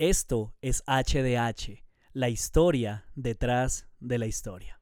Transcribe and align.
Esto 0.00 0.54
es 0.62 0.82
HDH, 0.86 1.84
la 2.14 2.30
historia 2.30 3.04
detrás 3.16 3.86
de 4.00 4.16
la 4.16 4.26
historia. 4.26 4.80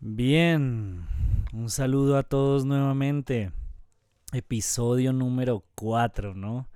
Bien, 0.00 1.06
un 1.54 1.70
saludo 1.70 2.18
a 2.18 2.24
todos 2.24 2.66
nuevamente. 2.66 3.52
Episodio 4.34 5.14
número 5.14 5.64
4, 5.76 6.34
¿no? 6.34 6.68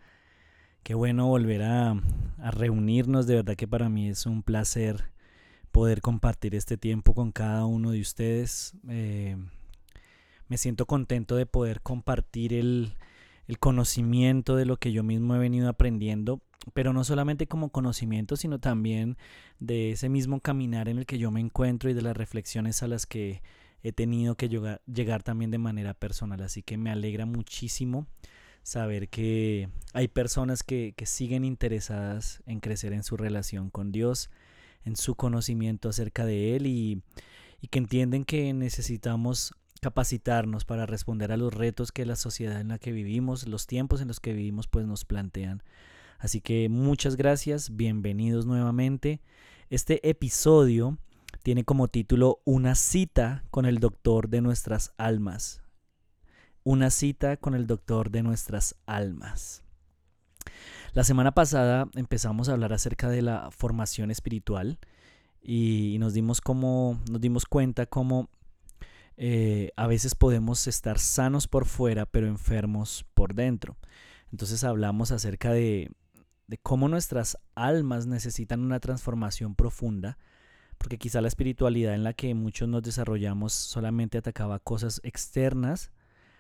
Qué 0.83 0.95
bueno 0.95 1.27
volver 1.27 1.62
a, 1.62 2.01
reunirnos, 2.39 3.27
de 3.27 3.35
verdad 3.35 3.57
que 3.57 3.69
para 3.69 3.91
mí 3.91 4.09
es 4.09 4.25
un 4.25 4.43
placer 4.43 5.12
poder 5.73 6.01
compartir 6.01 6.55
este 6.55 6.79
tiempo 6.79 7.12
con 7.12 7.33
cada 7.33 7.67
uno 7.67 7.91
de 7.91 8.01
ustedes. 8.01 8.73
Eh, 8.89 9.37
me 10.48 10.58
siento 10.58 10.86
contento 10.86 11.36
de 11.36 11.46
poder 11.46 11.80
compartir 11.80 12.54
el, 12.54 12.94
el 13.46 13.58
conocimiento 13.58 14.57
de 14.57 14.66
lo 14.66 14.76
que 14.76 14.93
yo 14.93 15.02
mismo 15.02 15.35
he 15.35 15.39
venido 15.39 15.68
aprendiendo, 15.68 16.43
pero 16.72 16.93
no 16.93 17.04
solamente 17.04 17.46
como 17.46 17.71
conocimiento, 17.71 18.36
sino 18.36 18.58
también 18.58 19.16
de 19.58 19.93
ese 19.93 20.08
mismo 20.08 20.40
caminar 20.40 20.88
en 20.88 20.99
el 20.99 21.07
que 21.07 21.18
yo 21.18 21.30
me 21.30 21.40
encuentro 21.40 21.90
y 21.90 21.94
de 21.94 22.02
las 22.02 22.16
reflexiones 22.16 22.82
a 22.82 22.88
las 22.88 23.07
que 23.07 23.43
he 23.82 23.93
tenido 23.93 24.35
que 24.35 24.49
llegar, 24.49 25.22
también 25.22 25.50
de 25.50 25.58
manera 25.58 25.93
personal. 25.93 26.40
Así 26.43 26.63
que 26.63 26.79
me 26.79 26.90
alegra 26.90 27.26
muchísimo 27.26 28.07
saber 28.63 29.11
que 29.11 29.68
hay 29.93 30.08
personas 30.08 30.63
que, 30.63 30.94
que 30.96 31.04
siguen 31.04 31.44
interesadas 31.44 32.42
en 32.47 32.61
crecer 32.61 32.94
en 32.94 33.02
su 33.02 33.19
relación 33.19 33.69
con 33.69 33.92
Dios, 33.92 34.30
en 34.86 34.97
su 34.97 35.16
conocimiento 35.16 35.91
acerca 35.91 36.24
de 36.24 36.56
Él 36.56 36.66
y, 36.66 37.02
y 37.61 37.69
que 37.69 37.78
entienden 37.78 38.24
que 38.24 38.55
necesitamos 38.55 39.55
capacitarnos 39.84 40.64
para 40.64 40.86
responder 40.86 41.30
a 41.30 41.36
los 41.36 41.52
retos 41.52 41.92
que 41.92 42.06
la 42.06 42.16
sociedad 42.16 42.58
en 42.58 42.68
la 42.68 42.78
que 42.78 42.90
vivimos, 42.90 43.46
los 43.46 43.66
tiempos 43.66 44.00
en 44.00 44.08
los 44.08 44.18
que 44.18 44.32
vivimos, 44.32 44.66
pues 44.66 44.86
nos 44.86 45.04
plantean. 45.04 45.62
Así 46.18 46.41
que 46.41 46.70
muchas 46.70 47.16
gracias, 47.16 47.76
bienvenidos 47.76 48.46
nuevamente. 48.46 49.20
Este 49.68 50.08
episodio 50.08 50.96
tiene 51.42 51.64
como 51.64 51.88
título 51.88 52.41
Una 52.46 52.76
cita 52.76 53.44
con 53.50 53.66
el 53.66 53.78
doctor 53.78 54.30
de 54.30 54.41
nuestras 54.41 54.94
almas. 54.96 55.60
Una 56.62 56.88
cita 56.88 57.36
con 57.36 57.54
el 57.54 57.66
doctor 57.66 58.10
de 58.10 58.22
nuestras 58.22 58.76
almas. 58.86 59.64
La 60.94 61.04
semana 61.04 61.32
pasada 61.32 61.91
empezamos 61.94 62.48
a 62.48 62.52
hablar 62.52 62.72
acerca 62.72 63.10
de 63.10 63.20
la 63.20 63.50
formación 63.50 64.10
espiritual 64.10 64.78
y 65.42 65.98
nos 66.00 66.14
dimos 66.14 66.41
como 66.41 66.98
nos 67.10 67.20
dimos 67.20 67.44
cuenta 67.44 67.84
cómo 67.84 68.30
eh, 69.16 69.70
a 69.76 69.86
veces 69.86 70.14
podemos 70.14 70.66
estar 70.66 70.98
sanos 70.98 71.46
por 71.46 71.66
fuera 71.66 72.06
pero 72.06 72.26
enfermos 72.26 73.04
por 73.14 73.34
dentro. 73.34 73.76
Entonces 74.30 74.64
hablamos 74.64 75.12
acerca 75.12 75.52
de, 75.52 75.92
cómo 76.62 76.88
nuestras 76.88 77.38
almas 77.54 78.06
necesitan 78.06 78.60
una 78.60 78.80
transformación 78.80 79.54
profunda 79.54 80.18
porque 80.78 80.98
quizá 80.98 81.20
la 81.20 81.28
espiritualidad 81.28 81.94
en 81.94 82.02
la 82.02 82.14
que 82.14 82.34
muchos 82.34 82.68
nos 82.68 82.82
desarrollamos 82.82 83.52
solamente 83.52 84.18
atacaba 84.18 84.58
cosas 84.58 85.00
externas, 85.04 85.92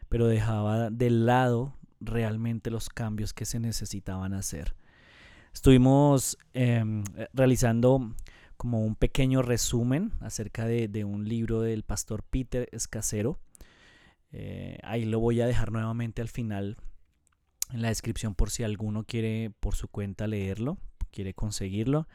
pero 0.08 0.26
dejaba 0.26 0.90
de 0.90 1.10
lado 1.10 1.76
realmente 2.00 2.70
los 2.70 2.88
cambios 2.88 3.32
que 3.32 3.44
se 3.44 3.60
necesitaban 3.60 4.34
hacer. 4.34 4.74
Estuvimos 5.52 6.36
em, 6.52 7.04
realizando 7.32 8.12
como 8.64 8.80
un 8.80 8.96
pequeño 8.96 9.42
resumen 9.42 10.12
acerca 10.20 10.64
de, 10.64 11.04
un 11.04 11.28
libro 11.28 11.60
del 11.60 11.82
pastor 11.82 12.22
Peter 12.22 12.66
Escasero. 12.72 13.38
Eh, 14.32 14.78
ahí 14.82 15.04
lo 15.04 15.20
voy 15.20 15.42
a 15.42 15.46
dejar 15.46 15.70
nuevamente 15.70 16.22
al 16.22 16.30
final 16.30 16.78
en 17.74 17.82
la 17.82 17.88
descripción 17.88 18.34
por 18.34 18.48
si 18.50 18.62
alguno 18.62 19.04
quiere 19.04 19.52
por 19.60 19.74
su 19.74 19.88
cuenta 19.88 20.26
leerlo, 20.26 20.78
quiere 21.10 21.34
conseguirlo. 21.34 22.08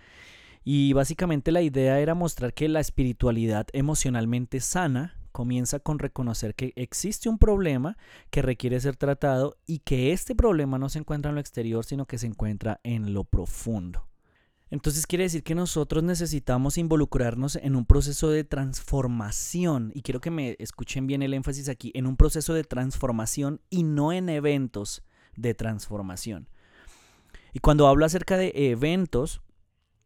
Y 0.63 0.93
básicamente 0.93 1.51
la 1.51 1.61
idea 1.61 1.99
era 1.99 2.15
mostrar 2.15 2.55
que 2.55 2.67
la 2.67 2.79
espiritualidad 2.79 3.67
emocionalmente 3.71 4.59
sana 4.59 5.19
comienza 5.31 5.79
con 5.79 5.99
reconocer 5.99 6.55
que 6.55 6.73
existe 6.75 7.29
un 7.29 7.37
problema 7.37 7.95
que 8.31 8.41
requiere 8.41 8.79
ser 8.79 8.95
tratado 8.95 9.55
y 9.67 9.79
que 9.79 10.13
este 10.13 10.33
problema 10.33 10.79
no 10.79 10.89
se 10.89 10.97
encuentra 10.97 11.29
en 11.29 11.35
lo 11.35 11.41
exterior, 11.41 11.85
sino 11.85 12.07
que 12.07 12.17
se 12.17 12.25
encuentra 12.25 12.79
en 12.81 13.13
lo 13.13 13.23
profundo. 13.23 14.08
Entonces 14.71 15.07
quiere 15.07 15.23
decir 15.23 15.43
que 15.43 15.55
nosotros 15.55 16.03
necesitamos 16.03 16.77
involucrarnos 16.77 17.55
en 17.55 17.75
un 17.75 17.85
proceso 17.85 18.29
de 18.29 18.43
transformación, 18.43 19.91
y 19.95 20.03
quiero 20.03 20.21
que 20.21 20.29
me 20.29 20.55
escuchen 20.59 21.07
bien 21.07 21.23
el 21.23 21.33
énfasis 21.33 21.69
aquí, 21.69 21.91
en 21.95 22.05
un 22.05 22.17
proceso 22.17 22.53
de 22.53 22.63
transformación 22.63 23.61
y 23.69 23.83
no 23.83 24.11
en 24.13 24.29
eventos 24.29 25.03
de 25.35 25.55
transformación. 25.55 26.49
Y 27.53 27.59
cuando 27.59 27.87
hablo 27.87 28.05
acerca 28.05 28.37
de 28.37 28.51
eventos, 28.55 29.41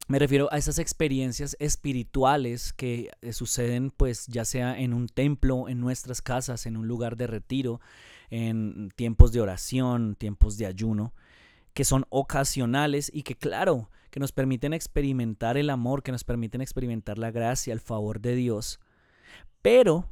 me 0.07 0.19
refiero 0.19 0.50
a 0.51 0.57
esas 0.57 0.80
experiencias 0.80 1.56
espirituales 1.59 2.74
que 2.74 3.09
eh, 3.22 3.34
suceden 3.34 3.90
pues 3.90 4.28
ya 4.28 4.44
sea 4.44 4.78
en 4.78 4.94
un 4.94 5.07
templo, 5.07 5.69
en 5.69 5.80
nuestras 5.80 6.22
casas, 6.22 6.66
en 6.66 6.75
un 6.78 6.88
lugar 6.88 7.16
de 7.16 7.28
retiro, 7.28 7.80
en 8.30 8.90
tiempos 8.95 9.31
de 9.31 9.41
oración, 9.41 10.16
tiempos 10.16 10.57
de 10.57 10.66
ayuno, 10.66 11.13
que 11.74 11.85
son 11.85 12.06
ocasionales 12.09 13.12
y 13.13 13.24
que 13.24 13.35
claro, 13.35 13.90
que 14.13 14.19
nos 14.19 14.31
permiten 14.31 14.74
experimentar 14.74 15.57
el 15.57 15.72
amor, 15.72 16.03
que 16.03 16.12
nos 16.12 16.24
permiten 16.24 16.62
experimentar 16.62 17.18
la 17.18 17.31
gracia, 17.31 17.74
el 17.74 17.79
favor 17.79 18.22
de 18.22 18.35
Dios, 18.35 18.79
pero 19.63 20.07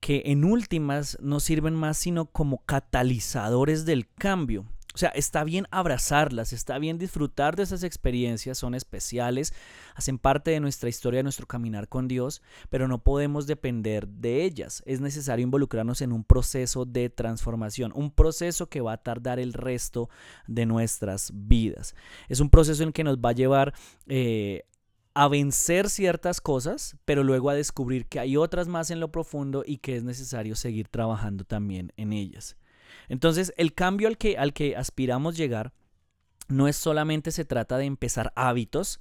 que 0.00 0.24
en 0.26 0.42
últimas 0.42 1.16
no 1.20 1.38
sirven 1.38 1.76
más 1.76 1.98
sino 1.98 2.26
como 2.26 2.64
catalizadores 2.64 3.84
del 3.84 4.08
cambio. 4.12 4.64
O 4.98 5.00
sea, 5.00 5.10
está 5.10 5.44
bien 5.44 5.68
abrazarlas, 5.70 6.52
está 6.52 6.76
bien 6.80 6.98
disfrutar 6.98 7.54
de 7.54 7.62
esas 7.62 7.84
experiencias, 7.84 8.58
son 8.58 8.74
especiales, 8.74 9.54
hacen 9.94 10.18
parte 10.18 10.50
de 10.50 10.58
nuestra 10.58 10.88
historia, 10.88 11.18
de 11.18 11.22
nuestro 11.22 11.46
caminar 11.46 11.86
con 11.86 12.08
Dios, 12.08 12.42
pero 12.68 12.88
no 12.88 13.00
podemos 13.04 13.46
depender 13.46 14.08
de 14.08 14.42
ellas. 14.42 14.82
Es 14.86 15.00
necesario 15.00 15.44
involucrarnos 15.44 16.02
en 16.02 16.10
un 16.10 16.24
proceso 16.24 16.84
de 16.84 17.10
transformación, 17.10 17.92
un 17.94 18.10
proceso 18.10 18.68
que 18.68 18.80
va 18.80 18.94
a 18.94 18.96
tardar 18.96 19.38
el 19.38 19.52
resto 19.52 20.10
de 20.48 20.66
nuestras 20.66 21.30
vidas. 21.32 21.94
Es 22.28 22.40
un 22.40 22.50
proceso 22.50 22.82
en 22.82 22.92
que 22.92 23.04
nos 23.04 23.18
va 23.18 23.28
a 23.28 23.34
llevar 23.34 23.74
eh, 24.08 24.64
a 25.14 25.28
vencer 25.28 25.90
ciertas 25.90 26.40
cosas, 26.40 26.96
pero 27.04 27.22
luego 27.22 27.50
a 27.50 27.54
descubrir 27.54 28.06
que 28.06 28.18
hay 28.18 28.36
otras 28.36 28.66
más 28.66 28.90
en 28.90 28.98
lo 28.98 29.12
profundo 29.12 29.62
y 29.64 29.76
que 29.76 29.94
es 29.94 30.02
necesario 30.02 30.56
seguir 30.56 30.88
trabajando 30.88 31.44
también 31.44 31.92
en 31.96 32.12
ellas. 32.12 32.56
Entonces, 33.08 33.52
el 33.56 33.74
cambio 33.74 34.08
al 34.08 34.18
que, 34.18 34.38
al 34.38 34.52
que 34.52 34.76
aspiramos 34.76 35.36
llegar 35.36 35.72
no 36.48 36.66
es 36.68 36.76
solamente 36.76 37.30
se 37.30 37.44
trata 37.44 37.78
de 37.78 37.84
empezar 37.84 38.32
hábitos, 38.34 39.00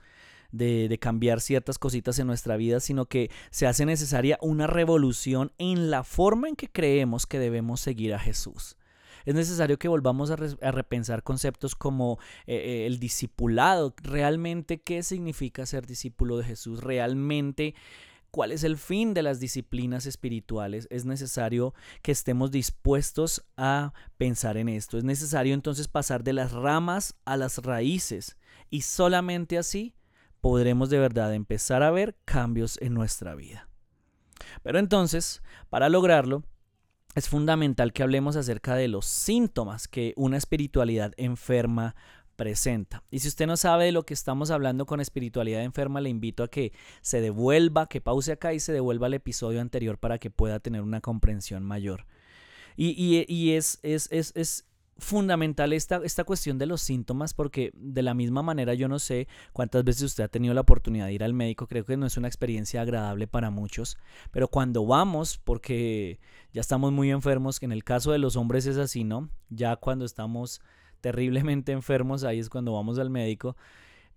de, 0.51 0.97
cambiar 0.99 1.41
ciertas 1.41 1.77
cositas 1.77 2.19
en 2.19 2.27
nuestra 2.27 2.57
vida, 2.57 2.79
sino 2.79 3.05
que 3.05 3.29
se 3.49 3.67
hace 3.67 3.85
necesaria 3.85 4.37
una 4.41 4.67
revolución 4.67 5.51
en 5.57 5.89
la 5.89 6.03
forma 6.03 6.47
en 6.47 6.55
que 6.55 6.69
creemos 6.69 7.25
que 7.25 7.39
debemos 7.39 7.81
seguir 7.81 8.13
a 8.13 8.19
Jesús. 8.19 8.77
Es 9.25 9.35
necesario 9.35 9.77
que 9.77 9.89
volvamos 9.89 10.31
a, 10.31 10.37
repensar 10.37 11.21
conceptos 11.21 11.75
como 11.75 12.17
eh, 12.45 12.55
eh, 12.55 12.85
el 12.85 12.97
discipulado, 12.99 13.93
realmente 14.01 14.79
qué 14.79 15.03
significa 15.03 15.65
ser 15.65 15.85
discípulo 15.85 16.37
de 16.37 16.45
Jesús, 16.45 16.81
realmente 16.81 17.75
cuál 18.31 18.51
es 18.51 18.63
el 18.63 18.77
fin 18.77 19.13
de 19.13 19.23
las 19.23 19.39
disciplinas 19.39 20.05
espirituales, 20.05 20.87
es 20.91 21.05
necesario 21.05 21.73
que 22.01 22.11
estemos 22.11 22.51
dispuestos 22.51 23.45
a 23.57 23.93
pensar 24.17 24.57
en 24.57 24.69
esto. 24.69 24.97
Es 24.97 25.03
necesario 25.03 25.53
entonces 25.53 25.87
pasar 25.87 26.23
de 26.23 26.33
las 26.33 26.51
ramas 26.51 27.15
a 27.25 27.37
las 27.37 27.59
raíces 27.59 28.37
y 28.69 28.81
solamente 28.81 29.57
así 29.57 29.95
podremos 30.41 30.89
de 30.89 30.99
verdad 30.99 31.33
empezar 31.33 31.83
a 31.83 31.91
ver 31.91 32.15
cambios 32.25 32.77
en 32.81 32.93
nuestra 32.93 33.35
vida. 33.35 33.69
Pero 34.63 34.79
entonces, 34.79 35.41
para 35.69 35.89
lograrlo, 35.89 36.43
es 37.15 37.29
fundamental 37.29 37.93
que 37.93 38.03
hablemos 38.03 38.35
acerca 38.35 38.75
de 38.75 38.87
los 38.87 39.05
síntomas 39.05 39.87
que 39.87 40.13
una 40.15 40.37
espiritualidad 40.37 41.13
enferma 41.17 41.95
presenta. 42.37 43.03
Y 43.11 43.19
si 43.19 43.27
usted 43.27 43.47
no 43.47 43.57
sabe 43.57 43.85
de 43.85 43.91
lo 43.91 44.05
que 44.05 44.13
estamos 44.13 44.51
hablando 44.51 44.85
con 44.85 45.01
espiritualidad 45.01 45.63
enferma, 45.63 45.99
le 45.99 46.09
invito 46.09 46.43
a 46.43 46.47
que 46.49 46.71
se 47.01 47.19
devuelva, 47.19 47.89
que 47.89 47.99
pause 47.99 48.31
acá 48.31 48.53
y 48.53 48.61
se 48.61 48.71
devuelva 48.71 49.07
al 49.07 49.15
episodio 49.15 49.59
anterior 49.59 49.97
para 49.97 50.19
que 50.19 50.29
pueda 50.29 50.61
tener 50.61 50.81
una 50.81 51.01
comprensión 51.01 51.63
mayor. 51.63 52.05
Y, 52.79 53.51
es, 53.53 53.79
es, 53.81 54.07
es, 54.11 54.31
es 54.35 54.67
fundamental 54.99 55.73
esta, 55.73 56.01
esta 56.03 56.23
cuestión 56.23 56.57
de 56.57 56.65
los 56.65 56.81
síntomas 56.81 57.33
porque 57.33 57.71
de 57.73 58.01
la 58.01 58.13
misma 58.13 58.41
manera 58.41 58.73
yo 58.73 58.87
no 58.87 58.99
sé 58.99 59.27
cuántas 59.53 59.83
veces 59.83 60.03
usted 60.03 60.23
ha 60.23 60.27
tenido 60.27 60.53
la 60.53 60.61
oportunidad 60.61 61.07
de 61.07 61.13
ir 61.13 61.23
al 61.23 61.33
médico, 61.33 61.67
creo 61.67 61.85
que 61.85 61.97
no 61.97 62.05
es 62.05 62.17
una 62.17 62.27
experiencia 62.27 62.81
agradable 62.81 63.27
para 63.27 63.49
muchos, 63.49 63.97
pero 64.31 64.47
cuando 64.47 64.85
vamos, 64.85 65.39
porque 65.43 66.19
ya 66.53 66.61
estamos 66.61 66.91
muy 66.91 67.11
enfermos, 67.11 67.59
que 67.59 67.65
en 67.65 67.71
el 67.71 67.83
caso 67.83 68.11
de 68.11 68.19
los 68.19 68.35
hombres 68.35 68.65
es 68.65 68.77
así, 68.77 69.03
¿no? 69.03 69.29
Ya 69.49 69.75
cuando 69.75 70.05
estamos 70.05 70.61
terriblemente 71.07 71.71
enfermos, 71.71 72.25
ahí 72.25 72.37
es 72.37 72.49
cuando 72.49 72.73
vamos 72.73 72.99
al 72.99 73.09
médico. 73.09 73.55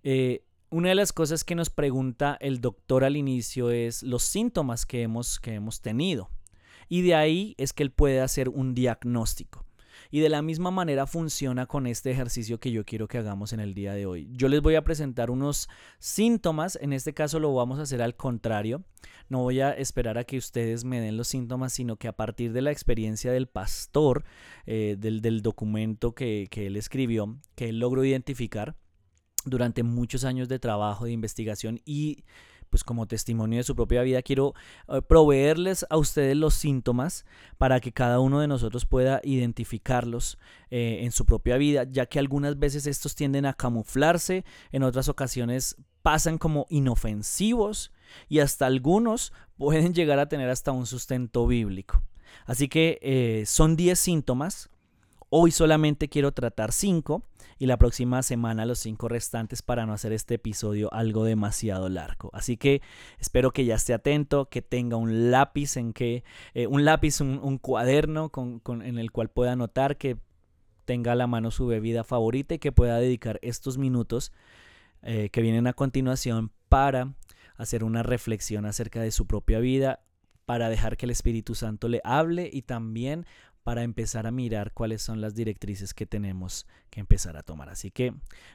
Eh, 0.02 0.42
una 0.70 0.88
de 0.88 0.96
las 0.96 1.12
cosas 1.12 1.44
que 1.44 1.54
nos 1.54 1.70
pregunta 1.70 2.37
el 2.40 2.60
doctor 2.60 3.04
al 3.04 3.16
inicio 3.16 3.70
es 3.70 4.02
los 4.02 4.25
síntomas 4.25 4.87
que 4.87 5.02
hemos, 5.02 5.38
que 5.38 5.54
hemos 5.54 5.81
tenido. 5.81 6.31
y 6.88 7.02
de 7.02 7.14
ahí 7.14 7.54
es 7.58 7.72
que 7.72 7.84
él 7.84 7.92
puede 7.92 8.20
hacer 8.20 8.48
un 8.48 8.75
diagnóstico. 8.75 9.64
Y 10.11 10.21
de 10.21 10.29
la 10.29 10.43
misma 10.43 10.71
manera 10.71 11.07
funciona 11.07 11.67
con 11.67 11.87
este 11.87 12.11
ejercicio 12.11 12.59
que 12.59 12.73
yo 12.73 12.85
quiero 12.85 13.07
que 13.07 13.19
hagamos 13.19 13.53
en 13.53 13.61
el 13.61 13.75
día 13.75 13.95
de 13.95 14.07
hoy. 14.07 14.29
Yo 14.33 14.49
les 14.49 14.61
voy 14.61 14.75
a 14.75 14.83
presentar 14.83 15.31
unos 15.31 15.69
síntomas, 15.99 16.79
en 16.81 16.93
este 16.93 17.15
caso 17.15 17.39
lo 17.39 17.55
vamos 17.55 17.79
a 17.79 17.83
hacer 17.83 18.03
al 18.03 18.17
contrario. 18.17 18.85
No 19.29 19.39
voy 19.39 19.61
a 19.61 19.71
esperar 19.71 20.19
a 20.19 20.25
que 20.25 20.37
ustedes 20.37 20.85
me 20.85 21.01
den 21.01 21.17
los 21.17 21.29
síntomas, 21.29 21.73
sino 21.73 21.97
que 21.97 22.09
a 22.09 22.12
partir 22.12 22.53
de 22.53 22.62
la 22.62 22.73
experiencia 22.73 23.31
del 23.31 23.47
pastor, 23.47 24.25
eh, 24.67 24.97
del, 24.99 25.43
documento 25.43 26.15
que, 26.15 26.49
que 26.51 26.67
él 26.67 26.77
escribió, 26.77 27.39
que 27.55 27.69
él 27.69 27.79
logró 27.79 28.05
identificar 28.05 28.77
durante 29.45 29.83
muchos 29.83 30.25
años 30.25 30.49
de 30.49 30.59
trabajo, 30.59 31.05
de 31.05 31.12
investigación 31.12 31.81
y 31.85 32.25
pues 32.70 32.84
como 32.84 33.06
testimonio 33.06 33.58
de 33.58 33.64
su 33.64 33.75
propia 33.75 34.02
vida, 34.02 34.22
quiero 34.22 34.55
eh, 34.88 35.02
proveerles 35.02 35.84
a 35.90 35.96
ustedes 35.96 36.37
los 36.37 36.55
síntomas 36.55 37.26
para 37.58 37.81
que 37.81 37.93
cada 37.93 38.20
uno 38.20 38.40
de 38.40 38.49
nosotros 38.49 38.87
pueda 38.87 39.20
identificarlos 39.25 40.38
eh, 40.70 41.00
en 41.02 41.12
su 41.12 41.26
propia 41.26 41.56
vida, 41.56 41.84
ya 41.90 42.06
que 42.06 42.19
algunas 42.19 42.58
veces 42.58 42.87
estos 42.87 43.14
tienden 43.14 43.44
a 43.44 43.52
camuflarse, 43.52 44.44
en 44.72 44.84
otras 44.84 45.08
ocasiones 45.08 45.76
pasan 46.02 46.38
como 46.38 46.67
inofensivos 46.70 47.93
y 48.28 48.38
hasta 48.38 48.67
algunos 48.67 49.32
pueden 49.58 49.93
llegar 49.93 50.19
a 50.19 50.28
tener 50.28 50.49
hasta 50.49 50.73
un 50.73 50.87
sustento 50.87 51.46
bíblico. 51.46 52.02
Así 52.46 52.69
que 52.69 52.99
eh, 53.02 53.44
son 53.46 53.76
10 53.76 53.99
síntomas 53.99 54.70
Hoy 55.32 55.53
solamente 55.53 56.09
quiero 56.09 56.32
tratar 56.32 56.73
cinco 56.73 57.23
y 57.56 57.67
la 57.67 57.79
próxima 57.79 58.21
semana 58.25 58.67
los 58.67 58.81
cinco 58.81 59.06
restantes 59.06 59.62
para 59.62 59.87
no 59.87 59.93
hacer 59.93 60.12
este 60.12 60.35
episodio 60.35 60.93
algo 60.93 61.23
demasiado 61.23 61.88
largo. 61.88 62.31
Así 62.32 62.56
que 62.56 62.82
espero 63.21 63.53
que 63.53 63.65
ya 63.65 63.77
esté 63.77 63.94
atento, 63.94 64.49
que 64.49 64.61
tenga 64.61 64.97
un 64.97 65.31
lápiz 65.31 65.77
en 65.77 65.93
que, 65.93 66.25
eh, 66.55 66.67
un 66.67 66.85
lápiz, 66.85 67.21
un, 67.21 67.59
cuaderno 67.59 68.31
con, 68.31 68.61
en 68.82 68.99
el 68.99 69.12
cual 69.12 69.29
pueda 69.29 69.53
anotar, 69.53 69.99
que 69.99 70.17
tenga 70.85 71.12
a 71.12 71.15
la 71.15 71.29
mano 71.29 71.53
su 71.53 71.69
bebida 71.69 72.03
favorita 72.03 72.56
y 72.56 72.59
que 72.59 72.73
pueda 72.73 72.99
dedicar 72.99 73.38
estos 73.41 73.79
minutos 73.79 74.33
eh, 75.03 75.29
que 75.31 75.43
vienen 75.43 75.69
a 75.69 75.75
continuación 75.75 76.50
para 76.69 77.15
hacer 77.56 77.85
una 77.85 78.03
reflexión 78.03 78.67
acerca 78.67 79.00
de 79.00 79.12
su 79.12 79.29
propia 79.29 79.61
vida, 79.61 80.00
para 80.44 80.69
dejar 80.69 80.97
que 80.97 81.06
el 81.06 81.11
Espíritu 81.11 81.55
Santo 81.55 81.87
le 81.88 82.00
hable 82.03 82.50
y 82.53 82.62
también 82.62 83.25
para 83.62 83.83
empezar 83.83 84.27
a 84.27 84.31
mirar 84.31 84.73
cuáles 84.73 85.03
son 85.03 85.21
las 85.21 85.35
directrices 85.35 85.95
que 85.95 86.07
tenemos 86.07 86.67
que 86.91 87.01
empezar 87.01 87.37
a 87.37 87.43
tomar. 87.43 87.69
Así 87.69 87.91
que 87.91 88.12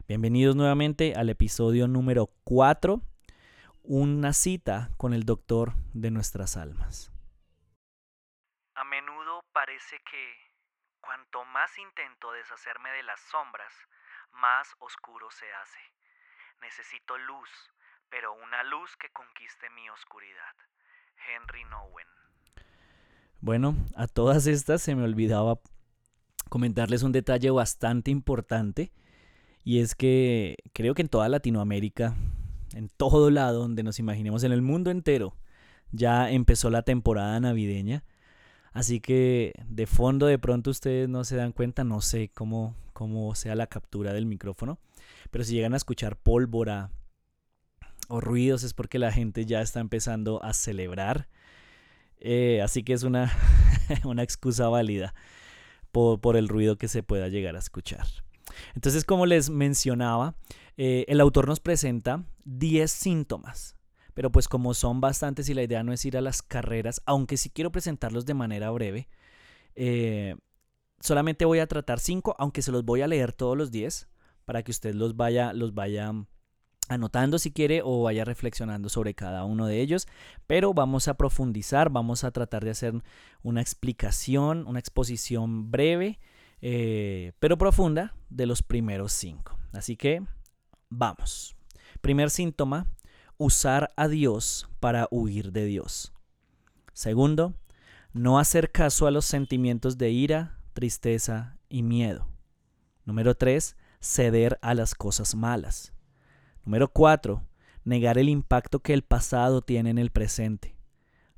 bienvenidos 0.07 0.56
nuevamente 0.56 1.13
al 1.16 1.30
episodio 1.30 1.88
número 1.88 2.30
4, 2.44 3.02
una 3.84 4.34
cita 4.34 4.90
con 4.98 5.13
el 5.13 5.24
doctor 5.24 5.74
de 5.94 6.12
nuestras 6.12 6.57
almas. 6.57 7.12
A 8.75 8.84
menudo 8.84 9.44
parece 9.54 9.98
que 10.10 10.34
cuanto 11.02 11.46
más 11.46 11.78
intento 11.78 12.31
deshacerme 12.31 12.90
de 12.92 13.04
las 13.04 13.19
sombras, 13.31 13.74
más 14.31 14.74
oscuro 14.80 15.30
se 15.31 15.46
hace. 15.54 15.80
Necesito 16.62 17.18
luz, 17.18 17.50
pero 18.10 18.34
una 18.34 18.63
luz 18.63 18.96
que 18.98 19.10
conquiste 19.12 19.69
mi 19.69 19.90
oscuridad. 19.90 20.56
Henry 21.28 21.63
Nowen 21.66 22.07
bueno, 23.45 23.75
a 23.94 24.07
todas 24.07 24.47
estas 24.47 24.81
se 24.81 24.95
me 24.95 25.03
olvidaba 25.03 25.59
comentarles 26.50 27.03
un 27.03 27.12
detalle 27.12 27.51
bastante 27.51 28.09
importante 28.09 28.92
y 29.63 29.81
es 29.81 29.94
que 29.94 30.57
creo 30.74 30.95
que 30.95 31.03
en 31.03 31.09
toda 31.09 31.30
Latinoamérica, 31.30 32.15
en 32.74 32.89
todo 32.89 33.30
lado 33.30 33.59
donde 33.59 33.83
nos 33.83 34.00
imaginemos, 34.00 34.44
en 34.44 34.51
el 34.51 34.63
mundo 34.63 34.89
entero, 34.89 35.36
ya 35.92 36.31
empezó 36.31 36.71
la 36.71 36.81
temporada 36.81 37.39
navideña. 37.39 38.03
Así 38.74 39.00
que 39.00 39.53
de 39.69 39.86
fondo 39.86 40.25
de 40.25 40.39
pronto 40.39 40.71
ustedes 40.71 41.07
no 41.07 41.24
se 41.24 41.36
dan 41.36 41.51
cuenta, 41.51 41.83
no 41.83 42.01
sé 42.01 42.31
cómo, 42.33 42.75
cómo 42.94 43.36
sea 43.36 43.53
la 43.53 43.68
captura 43.68 44.12
del 44.12 44.25
micrófono, 44.25 44.80
pero 45.30 45.44
si 45.44 45.53
llegan 45.53 45.75
a 45.75 45.77
escuchar 45.77 46.18
pólvora 46.18 46.89
o 48.07 48.21
ruidos 48.21 48.63
es 48.63 48.74
porque 48.74 48.97
la 48.97 49.12
gente 49.12 49.45
ya 49.45 49.62
está 49.62 49.81
empezando 49.81 50.44
a 50.44 50.51
celebrar 50.53 51.27
eh, 52.25 52.62
así 52.62 52.83
que 52.83 52.94
es 52.94 53.04
una, 53.04 53.31
una 54.04 54.24
excusa 54.24 54.68
válida 54.68 55.13
por, 55.92 56.19
por, 56.19 56.38
el 56.38 56.48
ruido 56.48 56.77
que 56.77 56.88
se 56.88 57.04
pueda 57.04 57.27
llegar 57.27 57.56
a 57.56 57.60
escuchar. 57.60 58.07
Entonces, 58.74 59.06
como 59.06 59.25
les 59.25 59.50
mencionaba, 59.50 60.36
eh, 60.77 61.06
el 61.07 61.22
autor 61.22 61.48
nos 61.48 61.60
presenta 61.60 62.25
10 62.45 62.92
síntomas. 62.92 63.75
Pero 64.16 64.31
pues 64.31 64.48
como 64.48 64.74
son 64.74 65.01
bastantes 65.01 65.50
y 65.50 65.54
la 65.54 65.63
idea 65.63 65.83
no 65.83 65.94
es 65.94 66.06
ir 66.06 66.18
a 66.18 66.22
las 66.22 66.42
carreras, 66.42 67.01
aunque 67.06 67.38
sí 67.38 67.50
quiero 67.50 67.72
presentarlos 67.72 68.25
de 68.25 68.33
manera 68.33 68.71
breve, 68.71 69.10
eh, 69.75 70.36
solamente 71.01 71.45
voy 71.45 71.60
a 71.60 71.68
tratar 71.68 72.00
5, 72.00 72.36
aunque 72.39 72.62
se 72.62 72.71
los 72.71 72.86
voy 72.86 73.01
a 73.01 73.07
leer 73.07 73.33
todos 73.33 73.57
los 73.57 73.71
10 73.71 74.07
para 74.45 74.63
que 74.63 74.71
usted 74.71 74.95
los 74.95 75.18
vaya, 75.18 75.51
los 75.51 75.74
vaya 75.74 76.13
anotando 76.87 77.39
si 77.39 77.51
quiere 77.51 77.81
o 77.83 78.03
vaya 78.03 78.25
reflexionando 78.25 78.89
sobre 78.89 79.13
cada 79.13 79.43
uno 79.43 79.67
de 79.67 79.81
ellos, 79.81 80.07
pero 80.47 80.73
vamos 80.73 81.07
a 81.07 81.15
profundizar, 81.15 81.89
vamos 81.89 82.23
a 82.23 82.31
tratar 82.31 82.63
de 82.63 82.71
hacer 82.71 82.93
una 83.43 83.61
explicación, 83.61 84.65
una 84.67 84.79
exposición 84.79 85.71
breve, 85.71 86.19
eh, 86.61 87.33
pero 87.39 87.57
profunda 87.57 88.15
de 88.29 88.45
los 88.45 88.61
primeros 88.63 89.13
cinco. 89.13 89.57
Así 89.73 89.95
que 89.95 90.23
vamos. 90.89 91.55
Primer 92.01 92.29
síntoma, 92.29 92.87
usar 93.37 93.91
a 93.97 94.07
Dios 94.07 94.69
para 94.79 95.07
huir 95.11 95.51
de 95.51 95.65
Dios. 95.65 96.13
Segundo, 96.93 97.53
no 98.13 98.39
hacer 98.39 98.71
caso 98.71 99.07
a 99.07 99.11
los 99.11 99.25
sentimientos 99.25 99.97
de 99.97 100.11
ira, 100.11 100.59
tristeza 100.73 101.57
y 101.67 101.83
miedo. 101.83 102.27
Número 103.03 103.35
tres, 103.35 103.75
ceder 103.99 104.57
a 104.61 104.73
las 104.73 104.95
cosas 104.95 105.35
malas. 105.35 105.94
Número 106.65 106.91
4. 106.91 107.44
Negar 107.83 108.17
el 108.17 108.27
impacto 108.27 108.79
que 108.79 108.94
el 108.94 109.03
pasado 109.03 109.62
tiene 109.62 109.91
en 109.91 110.00
el 110.00 110.09
presente. 110.09 110.75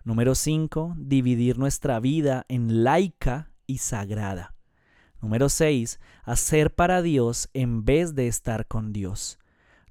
Número 0.05 0.35
5. 0.35 0.95
Dividir 0.97 1.57
nuestra 1.59 1.99
vida 1.99 2.45
en 2.47 2.85
laica 2.85 3.51
y 3.65 3.79
sagrada. 3.79 4.55
Número 5.21 5.49
6. 5.49 5.99
Hacer 6.23 6.73
para 6.73 7.01
Dios 7.01 7.49
en 7.53 7.83
vez 7.83 8.15
de 8.15 8.27
estar 8.27 8.67
con 8.67 8.93
Dios. 8.93 9.37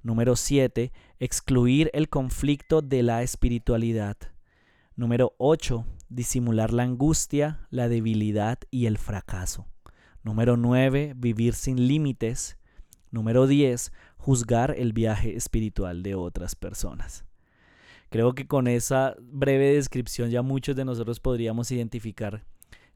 Número 0.01 0.35
7. 0.35 0.91
Excluir 1.19 1.91
el 1.93 2.09
conflicto 2.09 2.81
de 2.81 3.03
la 3.03 3.21
espiritualidad. 3.21 4.17
Número 4.95 5.35
8. 5.37 5.85
Disimular 6.09 6.73
la 6.73 6.81
angustia, 6.81 7.67
la 7.69 7.89
debilidad 7.89 8.57
y 8.71 8.87
el 8.87 8.97
fracaso. 8.97 9.67
Número 10.23 10.57
9. 10.57 11.13
Vivir 11.15 11.53
sin 11.53 11.87
límites. 11.87 12.56
Número 13.11 13.47
10 13.47 13.91
juzgar 14.17 14.75
el 14.77 14.93
viaje 14.93 15.35
espiritual 15.35 16.03
de 16.03 16.15
otras 16.15 16.55
personas. 16.55 17.25
Creo 18.09 18.33
que 18.33 18.47
con 18.47 18.67
esa 18.67 19.15
breve 19.19 19.73
descripción 19.73 20.29
ya 20.29 20.41
muchos 20.41 20.75
de 20.75 20.85
nosotros 20.85 21.19
podríamos 21.19 21.71
identificar 21.71 22.45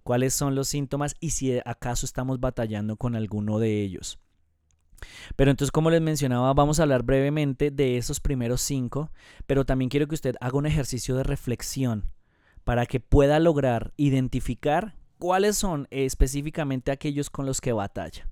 cuáles 0.04 0.34
son 0.34 0.56
los 0.56 0.68
síntomas 0.68 1.16
y 1.20 1.32
si 1.32 1.60
acaso 1.66 2.06
estamos 2.06 2.40
batallando 2.40 2.96
con 2.96 3.16
alguno 3.16 3.60
de 3.60 3.82
ellos. 3.82 4.20
Pero 5.36 5.52
entonces, 5.52 5.72
como 5.72 5.90
les 5.90 6.02
mencionaba, 6.02 6.54
vamos 6.54 6.80
a 6.80 6.84
hablar 6.84 7.04
brevemente 7.04 7.72
de 7.72 7.98
esos 7.98 8.20
primeros 8.20 8.62
cinco, 8.62 9.12
pero 9.48 9.66
también 9.66 9.90
quiero 9.90 10.08
que 10.08 10.16
usted 10.16 10.36
haga 10.40 10.58
un 10.58 10.66
ejercicio 10.66 11.16
de 11.16 11.24
reflexión 11.24 12.12
para 12.64 12.86
que 12.86 13.00
pueda 13.00 13.40
lograr 13.40 13.94
identificar 13.98 14.96
cuáles 15.18 15.58
son 15.58 15.88
específicamente 15.92 16.92
aquellos 16.92 17.30
con 17.30 17.46
los 17.46 17.62
que 17.62 17.74
batalla. 17.74 18.30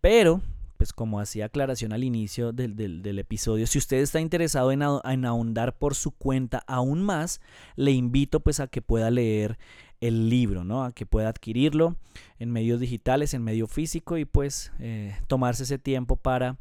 Pero 0.00 0.42
pues 0.80 0.94
como 0.94 1.20
hacía 1.20 1.44
aclaración 1.44 1.92
al 1.92 2.04
inicio 2.04 2.52
del, 2.52 3.18
episodio, 3.18 3.66
si 3.66 3.76
usted 3.76 3.98
está 3.98 4.18
interesado 4.18 4.72
en, 4.72 4.80
ahondar 4.80 5.76
por 5.76 5.94
su 5.94 6.10
cuenta 6.10 6.64
aún 6.66 7.02
más, 7.02 7.42
le 7.76 7.90
invito 7.90 8.40
pues 8.40 8.60
a 8.60 8.66
que 8.66 8.80
pueda 8.80 9.10
leer 9.10 9.58
el 10.00 10.30
libro, 10.30 10.64
¿no? 10.64 10.82
A 10.82 10.92
que 10.92 11.04
pueda 11.04 11.28
adquirirlo 11.28 11.96
en 12.38 12.50
medios 12.50 12.80
digitales, 12.80 13.34
en 13.34 13.44
medio 13.44 13.66
físico 13.66 14.16
y 14.16 14.24
pues 14.24 14.72
eh, 14.78 15.14
tomarse 15.26 15.64
ese 15.64 15.78
tiempo 15.78 16.16
para 16.16 16.56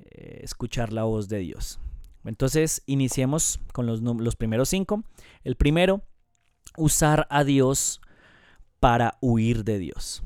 eh, 0.00 0.40
escuchar 0.42 0.92
la 0.92 1.04
voz 1.04 1.28
de 1.28 1.38
Dios. 1.38 1.78
Entonces, 2.24 2.82
iniciemos 2.86 3.60
con 3.72 3.86
los, 3.86 4.00
los 4.00 4.34
primeros 4.34 4.70
cinco. 4.70 5.04
El 5.44 5.54
primero, 5.54 6.02
usar 6.76 7.28
a 7.30 7.44
Dios 7.44 8.00
para 8.80 9.18
huir 9.20 9.62
de 9.62 9.78
Dios. 9.78 10.24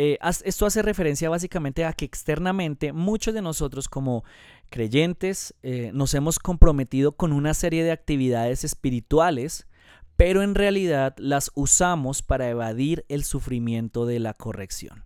Eh, 0.00 0.16
esto 0.44 0.64
hace 0.64 0.80
referencia 0.80 1.28
básicamente 1.28 1.84
a 1.84 1.92
que 1.92 2.04
externamente 2.04 2.92
muchos 2.92 3.34
de 3.34 3.42
nosotros 3.42 3.88
como 3.88 4.22
creyentes 4.70 5.56
eh, 5.64 5.90
nos 5.92 6.14
hemos 6.14 6.38
comprometido 6.38 7.10
con 7.10 7.32
una 7.32 7.52
serie 7.52 7.82
de 7.82 7.90
actividades 7.90 8.62
espirituales, 8.62 9.66
pero 10.14 10.44
en 10.44 10.54
realidad 10.54 11.16
las 11.18 11.50
usamos 11.56 12.22
para 12.22 12.48
evadir 12.48 13.06
el 13.08 13.24
sufrimiento 13.24 14.06
de 14.06 14.20
la 14.20 14.34
corrección. 14.34 15.02